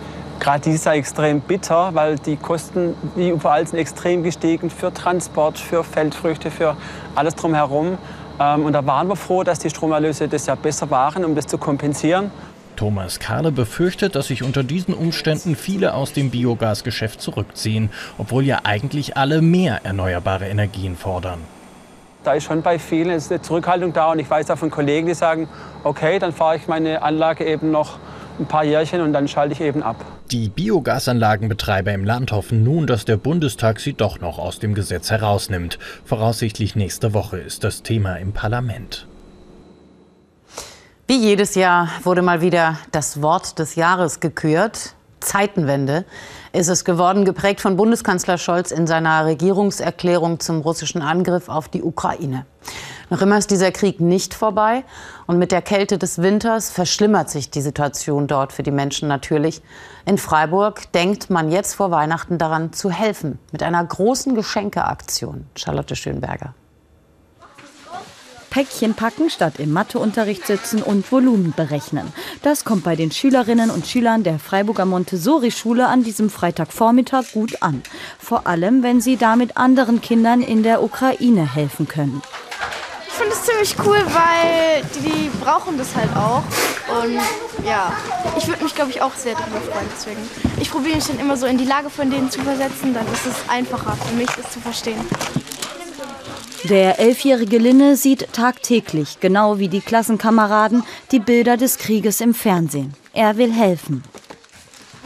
gerade 0.40 0.60
dieses 0.60 0.84
Jahr 0.84 0.94
extrem 0.94 1.42
bitter, 1.42 1.90
weil 1.92 2.16
die 2.16 2.36
Kosten 2.36 2.94
wie 3.16 3.28
überall 3.28 3.66
sind 3.66 3.78
extrem 3.78 4.22
gestiegen 4.22 4.70
für 4.70 4.90
Transport, 4.90 5.58
für 5.58 5.84
Feldfrüchte, 5.84 6.50
für 6.50 6.74
alles 7.14 7.34
drumherum. 7.34 7.98
Ähm, 8.40 8.64
und 8.64 8.72
da 8.72 8.86
waren 8.86 9.08
wir 9.08 9.16
froh, 9.16 9.44
dass 9.44 9.58
die 9.58 9.68
Stromerlöse 9.68 10.26
das 10.26 10.46
Jahr 10.46 10.56
besser 10.56 10.90
waren, 10.90 11.22
um 11.26 11.34
das 11.34 11.46
zu 11.46 11.58
kompensieren. 11.58 12.30
Thomas 12.78 13.18
Kahle 13.18 13.50
befürchtet, 13.50 14.14
dass 14.14 14.28
sich 14.28 14.44
unter 14.44 14.62
diesen 14.62 14.94
Umständen 14.94 15.56
viele 15.56 15.94
aus 15.94 16.12
dem 16.12 16.30
Biogasgeschäft 16.30 17.20
zurückziehen, 17.20 17.90
obwohl 18.18 18.44
ja 18.44 18.60
eigentlich 18.62 19.16
alle 19.16 19.42
mehr 19.42 19.80
erneuerbare 19.82 20.46
Energien 20.46 20.96
fordern. 20.96 21.40
Da 22.22 22.34
ist 22.34 22.44
schon 22.44 22.62
bei 22.62 22.78
vielen 22.78 23.10
eine 23.10 23.42
Zurückhaltung 23.42 23.92
da 23.92 24.12
und 24.12 24.20
ich 24.20 24.30
weiß 24.30 24.48
auch 24.52 24.58
von 24.58 24.70
Kollegen, 24.70 25.08
die 25.08 25.14
sagen, 25.14 25.48
okay, 25.82 26.20
dann 26.20 26.32
fahre 26.32 26.54
ich 26.54 26.68
meine 26.68 27.02
Anlage 27.02 27.44
eben 27.44 27.72
noch 27.72 27.98
ein 28.38 28.46
paar 28.46 28.62
Jährchen 28.62 29.00
und 29.00 29.12
dann 29.12 29.26
schalte 29.26 29.54
ich 29.54 29.60
eben 29.60 29.82
ab. 29.82 29.96
Die 30.30 30.48
Biogasanlagenbetreiber 30.48 31.92
im 31.92 32.04
Land 32.04 32.30
hoffen 32.30 32.62
nun, 32.62 32.86
dass 32.86 33.04
der 33.04 33.16
Bundestag 33.16 33.80
sie 33.80 33.94
doch 33.94 34.20
noch 34.20 34.38
aus 34.38 34.60
dem 34.60 34.74
Gesetz 34.74 35.10
herausnimmt. 35.10 35.80
Voraussichtlich 36.04 36.76
nächste 36.76 37.12
Woche 37.12 37.38
ist 37.38 37.64
das 37.64 37.82
Thema 37.82 38.14
im 38.16 38.32
Parlament. 38.32 39.08
Wie 41.10 41.16
jedes 41.16 41.54
Jahr 41.54 41.88
wurde 42.02 42.20
mal 42.20 42.42
wieder 42.42 42.76
das 42.92 43.22
Wort 43.22 43.58
des 43.58 43.76
Jahres 43.76 44.20
gekürt. 44.20 44.94
Zeitenwende 45.20 46.04
ist 46.52 46.68
es 46.68 46.84
geworden, 46.84 47.24
geprägt 47.24 47.62
von 47.62 47.78
Bundeskanzler 47.78 48.36
Scholz 48.36 48.72
in 48.72 48.86
seiner 48.86 49.24
Regierungserklärung 49.24 50.38
zum 50.38 50.60
russischen 50.60 51.00
Angriff 51.00 51.48
auf 51.48 51.70
die 51.70 51.82
Ukraine. 51.82 52.44
Noch 53.08 53.22
immer 53.22 53.38
ist 53.38 53.50
dieser 53.50 53.72
Krieg 53.72 54.00
nicht 54.00 54.34
vorbei 54.34 54.84
und 55.26 55.38
mit 55.38 55.50
der 55.50 55.62
Kälte 55.62 55.96
des 55.96 56.20
Winters 56.20 56.68
verschlimmert 56.70 57.30
sich 57.30 57.48
die 57.48 57.62
Situation 57.62 58.26
dort 58.26 58.52
für 58.52 58.62
die 58.62 58.70
Menschen 58.70 59.08
natürlich. 59.08 59.62
In 60.04 60.18
Freiburg 60.18 60.92
denkt 60.92 61.30
man 61.30 61.50
jetzt 61.50 61.72
vor 61.72 61.90
Weihnachten 61.90 62.36
daran 62.36 62.74
zu 62.74 62.90
helfen 62.90 63.38
mit 63.50 63.62
einer 63.62 63.82
großen 63.82 64.34
Geschenkeaktion. 64.34 65.46
Charlotte 65.56 65.96
Schönberger. 65.96 66.52
Päckchen 68.50 68.94
packen 68.94 69.30
statt 69.30 69.54
im 69.58 69.72
Matheunterricht 69.72 70.46
sitzen 70.46 70.82
und 70.82 71.10
Volumen 71.10 71.52
berechnen. 71.56 72.12
Das 72.42 72.64
kommt 72.64 72.84
bei 72.84 72.96
den 72.96 73.10
Schülerinnen 73.10 73.70
und 73.70 73.86
Schülern 73.86 74.22
der 74.22 74.38
Freiburger 74.38 74.84
Montessori-Schule 74.84 75.86
an 75.86 76.02
diesem 76.02 76.30
Freitagvormittag 76.30 77.32
gut 77.32 77.62
an. 77.62 77.82
Vor 78.18 78.46
allem, 78.46 78.82
wenn 78.82 79.00
sie 79.00 79.16
damit 79.16 79.56
anderen 79.56 80.00
Kindern 80.00 80.40
in 80.40 80.62
der 80.62 80.82
Ukraine 80.82 81.54
helfen 81.54 81.88
können. 81.88 82.22
finde 83.10 83.32
es 83.32 83.44
ziemlich 83.44 83.74
cool, 83.84 83.98
weil 84.06 84.82
die, 84.94 85.10
die, 85.10 85.30
brauchen 85.42 85.76
das 85.76 85.94
halt 85.94 86.10
auch. 86.16 86.42
Und 87.02 87.18
ja, 87.66 87.92
ich 88.36 88.46
würde 88.46 88.62
mich, 88.64 88.74
glaube 88.74 88.90
ich, 88.90 89.02
auch 89.02 89.14
sehr 89.14 89.34
darüber 89.34 89.60
freuen. 89.60 89.86
Deswegen. 89.94 90.20
Ich 90.60 90.70
probiere 90.70 90.96
mich 90.96 91.06
dann 91.06 91.18
immer 91.18 91.36
so 91.36 91.46
in 91.46 91.58
die 91.58 91.64
Lage 91.64 91.90
von 91.90 92.10
denen 92.10 92.30
zu 92.30 92.40
versetzen, 92.40 92.94
dann 92.94 93.06
ist 93.12 93.26
es 93.26 93.48
einfacher 93.48 93.96
für 93.96 94.14
mich, 94.14 94.28
das 94.30 94.50
zu 94.52 94.60
verstehen. 94.60 95.00
Der 96.64 96.98
elfjährige 96.98 97.58
Linne 97.58 97.96
sieht 97.96 98.32
tagtäglich, 98.32 99.20
genau 99.20 99.58
wie 99.58 99.68
die 99.68 99.80
Klassenkameraden, 99.80 100.82
die 101.12 101.20
Bilder 101.20 101.56
des 101.56 101.78
Krieges 101.78 102.20
im 102.20 102.34
Fernsehen. 102.34 102.94
Er 103.12 103.36
will 103.36 103.52
helfen. 103.52 104.02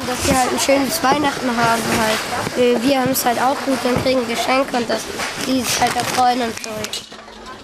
Dass 0.07 0.27
sie 0.27 0.37
halt 0.37 0.53
ein 0.53 0.59
schönes 0.59 1.03
Weihnachten 1.03 1.49
haben 1.49 1.83
halt. 2.01 2.83
Wir 2.83 3.01
haben 3.01 3.13
es 3.13 3.25
halt 3.25 3.41
auch 3.41 3.57
gut 3.65 3.79
und 3.85 4.03
kriegen 4.03 4.27
Geschenke 4.27 4.77
und 4.77 4.89
dass 4.89 5.03
die 5.47 5.61
sich 5.61 5.81
halt 5.81 5.95
erfreuen 5.95 6.41
und 6.41 6.55
so. 6.65 6.71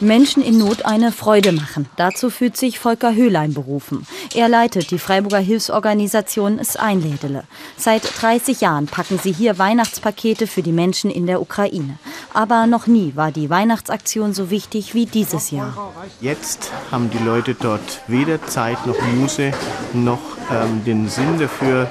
Menschen 0.01 0.43
in 0.43 0.59
Not 0.59 0.85
eine 0.85 1.13
Freude 1.13 1.53
machen. 1.53 1.87
Dazu 1.97 2.31
fühlt 2.31 2.57
sich 2.57 2.79
Volker 2.79 3.15
Höhlein 3.15 3.55
berufen. 3.55 4.07
Er 4.35 4.49
leitet 4.49 4.91
die 4.91 4.99
Freiburger 4.99 5.39
Hilfsorganisation 5.39 6.59
Es 6.59 6.77
Einlädele. 6.77 7.45
Seit 7.77 8.03
30 8.21 8.61
Jahren 8.61 8.87
packen 8.87 9.19
sie 9.19 9.33
hier 9.33 9.59
Weihnachtspakete 9.59 10.47
für 10.47 10.63
die 10.63 10.73
Menschen 10.73 11.11
in 11.11 11.27
der 11.27 11.41
Ukraine. 11.41 11.99
Aber 12.33 12.67
noch 12.67 12.87
nie 12.87 13.13
war 13.17 13.33
die 13.33 13.51
Weihnachtsaktion 13.51 14.35
so 14.35 14.51
wichtig 14.51 14.95
wie 14.95 15.07
dieses 15.07 15.51
Jahr. 15.51 15.93
Jetzt 16.21 16.71
haben 16.91 17.11
die 17.11 17.25
Leute 17.25 17.55
dort 17.55 18.03
weder 18.07 18.45
Zeit 18.47 18.87
noch 18.87 19.01
Muße 19.17 19.53
noch 19.95 20.21
ähm, 20.51 20.85
den 20.85 21.09
Sinn 21.09 21.39
dafür, 21.39 21.89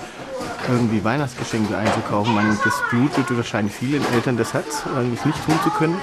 irgendwie 0.70 1.04
Weihnachtsgeschenke 1.04 1.78
einzukaufen. 1.78 2.34
Man, 2.34 2.58
das 2.64 2.74
blutet 2.90 3.26
wahrscheinlich 3.36 3.74
vielen 3.74 4.04
Eltern 4.14 4.38
das 4.38 4.54
Herz, 4.54 4.84
eigentlich 4.96 5.24
nicht 5.26 5.46
tun 5.46 5.60
zu 5.64 5.70
können. 5.70 5.98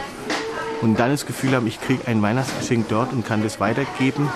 Und 0.82 0.98
dann 0.98 1.10
das 1.10 1.26
Gefühl 1.26 1.54
haben, 1.54 1.66
ich 1.66 1.80
kriege 1.80 2.06
ein 2.06 2.20
Weihnachtsgeschenk 2.22 2.88
dort 2.88 3.12
und 3.12 3.26
kann 3.26 3.42
das 3.42 3.60
weitergeben. 3.60 4.30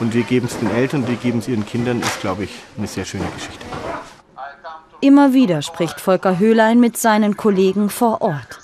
Und 0.00 0.14
wir 0.14 0.22
geben 0.22 0.46
es 0.46 0.58
den 0.58 0.70
Eltern 0.70 1.06
wir 1.06 1.16
geben 1.16 1.38
es 1.38 1.48
ihren 1.48 1.64
Kindern, 1.64 2.00
ist, 2.00 2.20
glaube 2.20 2.44
ich, 2.44 2.50
eine 2.76 2.86
sehr 2.86 3.04
schöne 3.04 3.26
Geschichte. 3.34 3.64
Immer 5.00 5.32
wieder 5.32 5.62
spricht 5.62 6.00
Volker 6.00 6.38
Höhlein 6.38 6.80
mit 6.80 6.96
seinen 6.96 7.36
Kollegen 7.36 7.90
vor 7.90 8.22
Ort. 8.22 8.58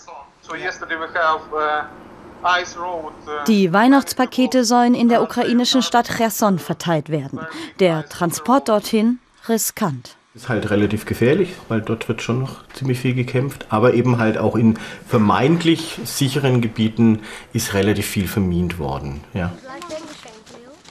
Die 3.47 3.73
Weihnachtspakete 3.73 4.65
sollen 4.65 4.95
in 4.95 5.09
der 5.09 5.23
ukrainischen 5.23 5.83
Stadt 5.83 6.09
Cherson 6.09 6.59
verteilt 6.59 7.11
werden. 7.11 7.41
Der 7.79 8.09
Transport 8.09 8.69
dorthin 8.69 9.19
riskant. 9.49 10.17
Ist 10.33 10.49
halt 10.49 10.71
relativ 10.71 11.07
gefährlich, 11.07 11.55
weil 11.67 11.81
dort 11.81 12.09
wird 12.09 12.23
schon 12.23 12.39
noch 12.39 12.65
ziemlich 12.73 13.01
viel 13.01 13.15
gekämpft. 13.15 13.67
Aber 13.69 13.95
eben 13.95 14.19
halt 14.19 14.39
auch 14.39 14.55
in 14.55 14.79
vermeintlich 15.09 15.99
sicheren 16.05 16.61
Gebieten 16.61 17.23
ist 17.53 17.75
relativ 17.75 18.07
viel 18.07 18.29
vermint 18.29 18.79
worden. 18.79 19.25
Ja. 19.35 19.51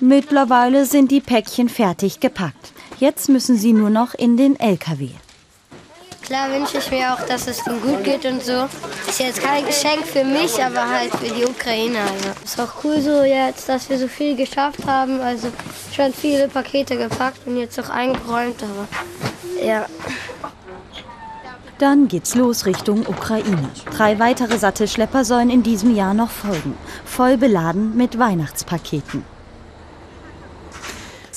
Mittlerweile 0.02 0.86
sind 0.86 1.10
die 1.10 1.22
Päckchen 1.22 1.70
fertig 1.70 2.20
gepackt. 2.20 2.74
Jetzt 3.00 3.30
müssen 3.30 3.58
sie 3.58 3.72
nur 3.72 3.90
noch 3.90 4.14
in 4.14 4.36
den 4.36 4.60
LKW. 4.60 5.10
Klar 6.22 6.52
wünsche 6.52 6.78
ich 6.78 6.92
mir 6.92 7.14
auch, 7.14 7.26
dass 7.26 7.48
es 7.48 7.66
ihnen 7.66 7.82
gut 7.82 8.04
geht 8.04 8.26
und 8.26 8.44
so. 8.44 8.68
Ist 9.08 9.20
jetzt 9.20 9.42
kein 9.42 9.66
Geschenk 9.66 10.06
für 10.06 10.24
mich, 10.24 10.64
aber 10.64 10.88
halt 10.88 11.12
für 11.16 11.34
die 11.34 11.46
Ukraine. 11.46 12.02
Also. 12.02 12.30
Ist 12.44 12.60
auch 12.60 12.84
cool 12.84 13.02
so 13.02 13.24
jetzt, 13.24 13.68
dass 13.68 13.90
wir 13.90 13.98
so 13.98 14.08
viel 14.08 14.36
geschafft 14.36 14.86
haben. 14.86 15.22
Also 15.22 15.48
schon 15.96 16.14
viele 16.14 16.48
Pakete 16.48 16.98
gepackt 16.98 17.48
und 17.48 17.58
jetzt 17.58 17.80
auch 17.80 17.90
eingeräumt. 17.90 18.62
Aber 18.62 18.88
ja. 19.64 19.86
Dann 21.78 22.10
geht's 22.10 22.36
los 22.36 22.66
Richtung 22.66 23.08
Ukraine. 23.08 23.70
Drei 23.96 24.20
weitere 24.20 24.58
Sattelschlepper 24.58 25.24
sollen 25.24 25.50
in 25.50 25.64
diesem 25.64 25.96
Jahr 25.96 26.14
noch 26.14 26.30
folgen. 26.30 26.74
Voll 27.06 27.38
beladen 27.38 27.96
mit 27.96 28.20
Weihnachtspaketen. 28.20 29.24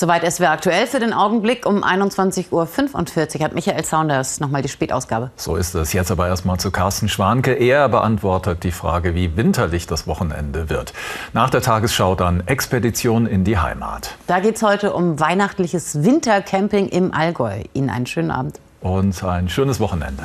Soweit 0.03 0.25
es 0.25 0.41
wäre 0.41 0.51
aktuell 0.51 0.89
für 0.89 0.99
den 0.99 1.13
Augenblick. 1.13 1.65
Um 1.65 1.85
21.45 1.85 2.51
Uhr 2.51 3.45
hat 3.45 3.55
Michael 3.55 3.85
Saunders 3.85 4.41
nochmal 4.41 4.61
die 4.61 4.69
Spätausgabe. 4.69 5.31
So 5.37 5.55
ist 5.55 5.77
es. 5.77 5.93
Jetzt 5.93 6.11
aber 6.11 6.27
erstmal 6.27 6.59
zu 6.59 6.73
Carsten 6.73 7.09
Schwanke. 7.09 7.53
Er 7.53 7.89
beantwortet 7.89 8.65
die 8.65 8.73
Frage, 8.73 9.15
wie 9.15 9.37
winterlich 9.37 9.87
das 9.87 10.09
Wochenende 10.09 10.69
wird. 10.69 10.93
Nach 11.35 11.51
der 11.51 11.63
Tagesschau 11.63 12.17
dann 12.17 12.43
Expedition 12.49 13.27
in 13.27 13.45
die 13.45 13.59
Heimat. 13.59 14.17
Da 14.27 14.41
geht 14.41 14.57
es 14.57 14.65
heute 14.65 14.93
um 14.93 15.21
weihnachtliches 15.21 16.03
Wintercamping 16.03 16.89
im 16.89 17.15
Allgäu. 17.15 17.63
Ihnen 17.73 17.89
einen 17.89 18.07
schönen 18.07 18.33
Abend. 18.33 18.59
Und 18.81 19.23
ein 19.23 19.49
schönes 19.49 19.79
Wochenende. 19.79 20.25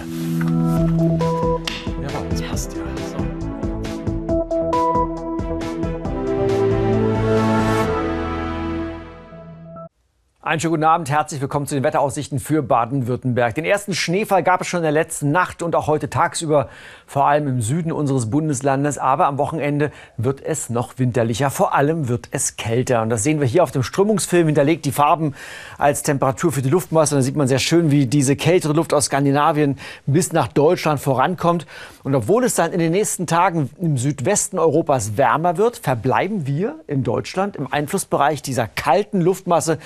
Ja, 2.01 2.09
das 2.31 2.41
passt 2.41 2.73
ja. 2.73 3.26
Einen 10.47 10.61
schönen 10.61 10.75
guten 10.75 10.83
Abend, 10.85 11.09
herzlich 11.09 11.41
willkommen 11.41 11.67
zu 11.67 11.75
den 11.75 11.83
Wetteraussichten 11.83 12.39
für 12.39 12.63
Baden-Württemberg. 12.63 13.53
Den 13.53 13.65
ersten 13.65 13.93
Schneefall 13.93 14.43
gab 14.43 14.61
es 14.61 14.67
schon 14.67 14.77
in 14.77 14.83
der 14.83 14.93
letzten 14.93 15.29
Nacht 15.29 15.61
und 15.61 15.75
auch 15.75 15.87
heute 15.87 16.09
tagsüber, 16.09 16.69
vor 17.05 17.25
allem 17.27 17.49
im 17.49 17.61
Süden 17.61 17.91
unseres 17.91 18.29
Bundeslandes. 18.29 18.97
Aber 18.97 19.25
am 19.25 19.39
Wochenende 19.39 19.91
wird 20.15 20.41
es 20.41 20.69
noch 20.69 20.99
winterlicher, 20.99 21.49
vor 21.49 21.75
allem 21.75 22.07
wird 22.07 22.29
es 22.31 22.55
kälter. 22.55 23.01
Und 23.01 23.09
das 23.09 23.23
sehen 23.23 23.41
wir 23.41 23.45
hier 23.45 23.61
auf 23.61 23.71
dem 23.71 23.83
Strömungsfilm, 23.83 24.45
hinterlegt 24.45 24.85
die 24.85 24.93
Farben 24.93 25.35
als 25.77 26.01
Temperatur 26.01 26.53
für 26.53 26.61
die 26.61 26.69
Luftmasse. 26.69 27.15
Und 27.15 27.19
da 27.19 27.23
sieht 27.23 27.35
man 27.35 27.49
sehr 27.49 27.59
schön, 27.59 27.91
wie 27.91 28.05
diese 28.05 28.37
kältere 28.37 28.71
Luft 28.71 28.93
aus 28.93 29.07
Skandinavien 29.07 29.77
bis 30.05 30.31
nach 30.31 30.47
Deutschland 30.47 31.01
vorankommt. 31.01 31.67
Und 32.03 32.15
obwohl 32.15 32.45
es 32.45 32.55
dann 32.55 32.71
in 32.71 32.79
den 32.79 32.93
nächsten 32.93 33.27
Tagen 33.27 33.69
im 33.81 33.97
Südwesten 33.97 34.59
Europas 34.59 35.17
wärmer 35.17 35.57
wird, 35.57 35.75
verbleiben 35.75 36.47
wir 36.47 36.75
in 36.87 37.03
Deutschland 37.03 37.57
im 37.57 37.69
Einflussbereich 37.69 38.41
dieser 38.41 38.69
kalten 38.69 39.19
Luftmasse 39.19 39.77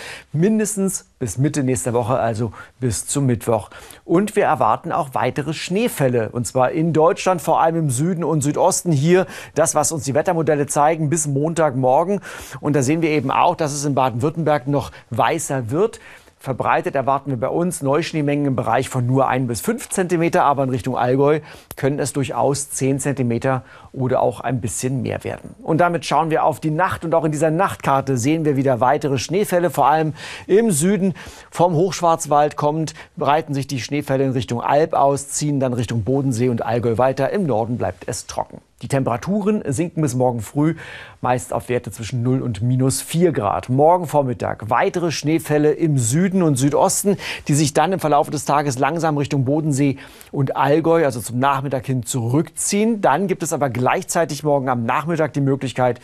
mindestens 0.51 1.05
bis 1.17 1.37
Mitte 1.37 1.63
nächster 1.63 1.93
Woche, 1.93 2.19
also 2.19 2.51
bis 2.79 3.07
zum 3.07 3.25
Mittwoch. 3.25 3.69
Und 4.03 4.35
wir 4.35 4.43
erwarten 4.43 4.91
auch 4.91 5.09
weitere 5.13 5.53
Schneefälle, 5.53 6.29
und 6.29 6.45
zwar 6.45 6.71
in 6.71 6.91
Deutschland, 6.91 7.41
vor 7.41 7.61
allem 7.61 7.77
im 7.77 7.89
Süden 7.89 8.23
und 8.23 8.41
Südosten. 8.41 8.91
Hier 8.91 9.27
das, 9.55 9.73
was 9.75 9.91
uns 9.91 10.03
die 10.03 10.13
Wettermodelle 10.13 10.67
zeigen, 10.67 11.09
bis 11.09 11.27
Montagmorgen. 11.27 12.19
Und 12.59 12.75
da 12.75 12.83
sehen 12.83 13.01
wir 13.01 13.11
eben 13.11 13.31
auch, 13.31 13.55
dass 13.55 13.71
es 13.71 13.85
in 13.85 13.95
Baden-Württemberg 13.95 14.67
noch 14.67 14.91
weißer 15.09 15.71
wird. 15.71 15.99
Verbreitet 16.41 16.95
erwarten 16.95 17.29
wir 17.29 17.37
bei 17.37 17.49
uns 17.49 17.83
Neuschneemengen 17.83 18.47
im 18.47 18.55
Bereich 18.55 18.89
von 18.89 19.05
nur 19.05 19.27
1 19.27 19.47
bis 19.47 19.61
5 19.61 19.89
cm, 19.89 20.37
aber 20.37 20.63
in 20.63 20.71
Richtung 20.71 20.97
Allgäu 20.97 21.39
können 21.75 21.99
es 21.99 22.13
durchaus 22.13 22.71
10 22.71 22.99
cm 22.99 23.61
oder 23.91 24.23
auch 24.23 24.39
ein 24.39 24.59
bisschen 24.59 25.03
mehr 25.03 25.23
werden. 25.23 25.53
Und 25.61 25.77
damit 25.77 26.03
schauen 26.03 26.31
wir 26.31 26.43
auf 26.43 26.59
die 26.59 26.71
Nacht 26.71 27.05
und 27.05 27.13
auch 27.13 27.25
in 27.25 27.31
dieser 27.31 27.51
Nachtkarte 27.51 28.17
sehen 28.17 28.43
wir 28.43 28.55
wieder 28.55 28.79
weitere 28.79 29.19
Schneefälle, 29.19 29.69
vor 29.69 29.85
allem 29.85 30.13
im 30.47 30.71
Süden 30.71 31.13
vom 31.51 31.75
Hochschwarzwald 31.75 32.55
kommend, 32.55 32.95
breiten 33.17 33.53
sich 33.53 33.67
die 33.67 33.79
Schneefälle 33.79 34.23
in 34.23 34.31
Richtung 34.31 34.61
Alb 34.61 34.95
aus, 34.95 35.29
ziehen 35.29 35.59
dann 35.59 35.73
Richtung 35.73 36.03
Bodensee 36.03 36.49
und 36.49 36.65
Allgäu 36.65 36.97
weiter. 36.97 37.29
Im 37.29 37.45
Norden 37.45 37.77
bleibt 37.77 38.05
es 38.07 38.25
trocken. 38.25 38.61
Die 38.81 38.87
Temperaturen 38.87 39.61
sinken 39.67 40.01
bis 40.01 40.15
morgen 40.15 40.41
früh, 40.41 40.75
meist 41.21 41.53
auf 41.53 41.69
Werte 41.69 41.91
zwischen 41.91 42.23
0 42.23 42.41
und 42.41 42.63
minus 42.63 42.99
4 43.01 43.31
Grad. 43.31 43.69
Morgen 43.69 44.07
Vormittag 44.07 44.71
weitere 44.71 45.11
Schneefälle 45.11 45.71
im 45.71 45.99
Süden 45.99 46.41
und 46.41 46.55
Südosten, 46.55 47.17
die 47.47 47.53
sich 47.53 47.73
dann 47.73 47.93
im 47.93 47.99
Verlauf 47.99 48.31
des 48.31 48.45
Tages 48.45 48.79
langsam 48.79 49.17
Richtung 49.19 49.45
Bodensee 49.45 49.97
und 50.31 50.55
Allgäu, 50.55 51.05
also 51.05 51.19
zum 51.19 51.37
Nachmittag 51.37 51.85
hin, 51.85 52.03
zurückziehen. 52.03 53.01
Dann 53.01 53.27
gibt 53.27 53.43
es 53.43 53.53
aber 53.53 53.69
gleichzeitig 53.69 54.43
morgen 54.43 54.67
am 54.67 54.83
Nachmittag 54.83 55.33
die 55.33 55.41
Möglichkeit, 55.41 56.01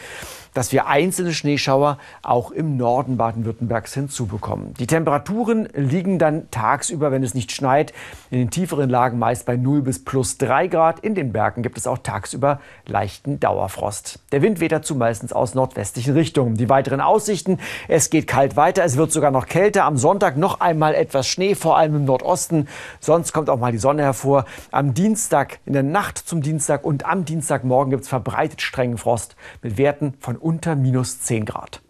dass 0.57 0.71
wir 0.71 0.87
einzelne 0.87 1.33
Schneeschauer 1.33 1.99
auch 2.23 2.49
im 2.49 2.77
Norden 2.77 3.15
Baden-Württembergs 3.15 3.93
hinzubekommen. 3.93 4.73
Die 4.79 4.87
Temperaturen 4.87 5.69
liegen 5.75 6.17
dann 6.17 6.49
tagsüber, 6.49 7.11
wenn 7.11 7.21
es 7.21 7.35
nicht 7.35 7.51
schneit, 7.51 7.93
in 8.31 8.39
den 8.39 8.49
tieferen 8.49 8.89
Lagen 8.89 9.19
meist 9.19 9.45
bei 9.45 9.55
0 9.55 9.83
bis 9.83 10.03
plus 10.03 10.39
3 10.39 10.67
Grad. 10.67 11.01
In 11.01 11.13
den 11.13 11.31
Bergen 11.31 11.61
gibt 11.61 11.77
es 11.77 11.85
auch 11.85 11.99
tagsüber 11.99 12.59
leichten 12.87 13.39
Dauerfrost. 13.39 14.19
Der 14.31 14.41
Wind 14.41 14.59
weht 14.59 14.71
dazu 14.71 14.95
meistens 14.95 15.31
aus 15.31 15.53
nordwestlichen 15.53 16.15
Richtungen. 16.15 16.55
Die 16.55 16.69
weiteren 16.69 17.01
Aussichten, 17.01 17.59
es 17.87 18.09
geht 18.09 18.25
kalt 18.25 18.55
weiter, 18.55 18.83
es 18.83 18.97
wird 18.97 19.11
sogar 19.11 19.29
noch 19.29 19.45
kälter. 19.45 19.85
Am 19.85 19.97
Sonntag 19.97 20.37
noch 20.37 20.59
einmal 20.59 20.95
etwas 20.95 21.27
Schnee, 21.27 21.53
vor 21.53 21.77
allem 21.77 21.95
im 21.95 22.05
Nordosten. 22.05 22.67
Sonst 22.99 23.31
kommt 23.31 23.51
auch 23.51 23.59
mal 23.59 23.71
die 23.71 23.77
Sonne 23.77 24.01
hervor. 24.01 24.45
Am 24.71 24.95
Dienstag, 24.95 25.59
in 25.67 25.73
der 25.73 25.83
Nacht 25.83 26.17
zum 26.17 26.41
Dienstag 26.41 26.83
und 26.83 27.05
am 27.05 27.25
Dienstagmorgen 27.25 27.91
gibt 27.91 28.03
es 28.03 28.09
verbreitet 28.09 28.63
strengen 28.63 28.97
Frost 28.97 29.35
mit 29.61 29.77
Werten 29.77 30.15
von 30.19 30.35
unter 30.47 30.75
minus 30.75 31.19
10 31.19 31.45
Grad. 31.45 31.81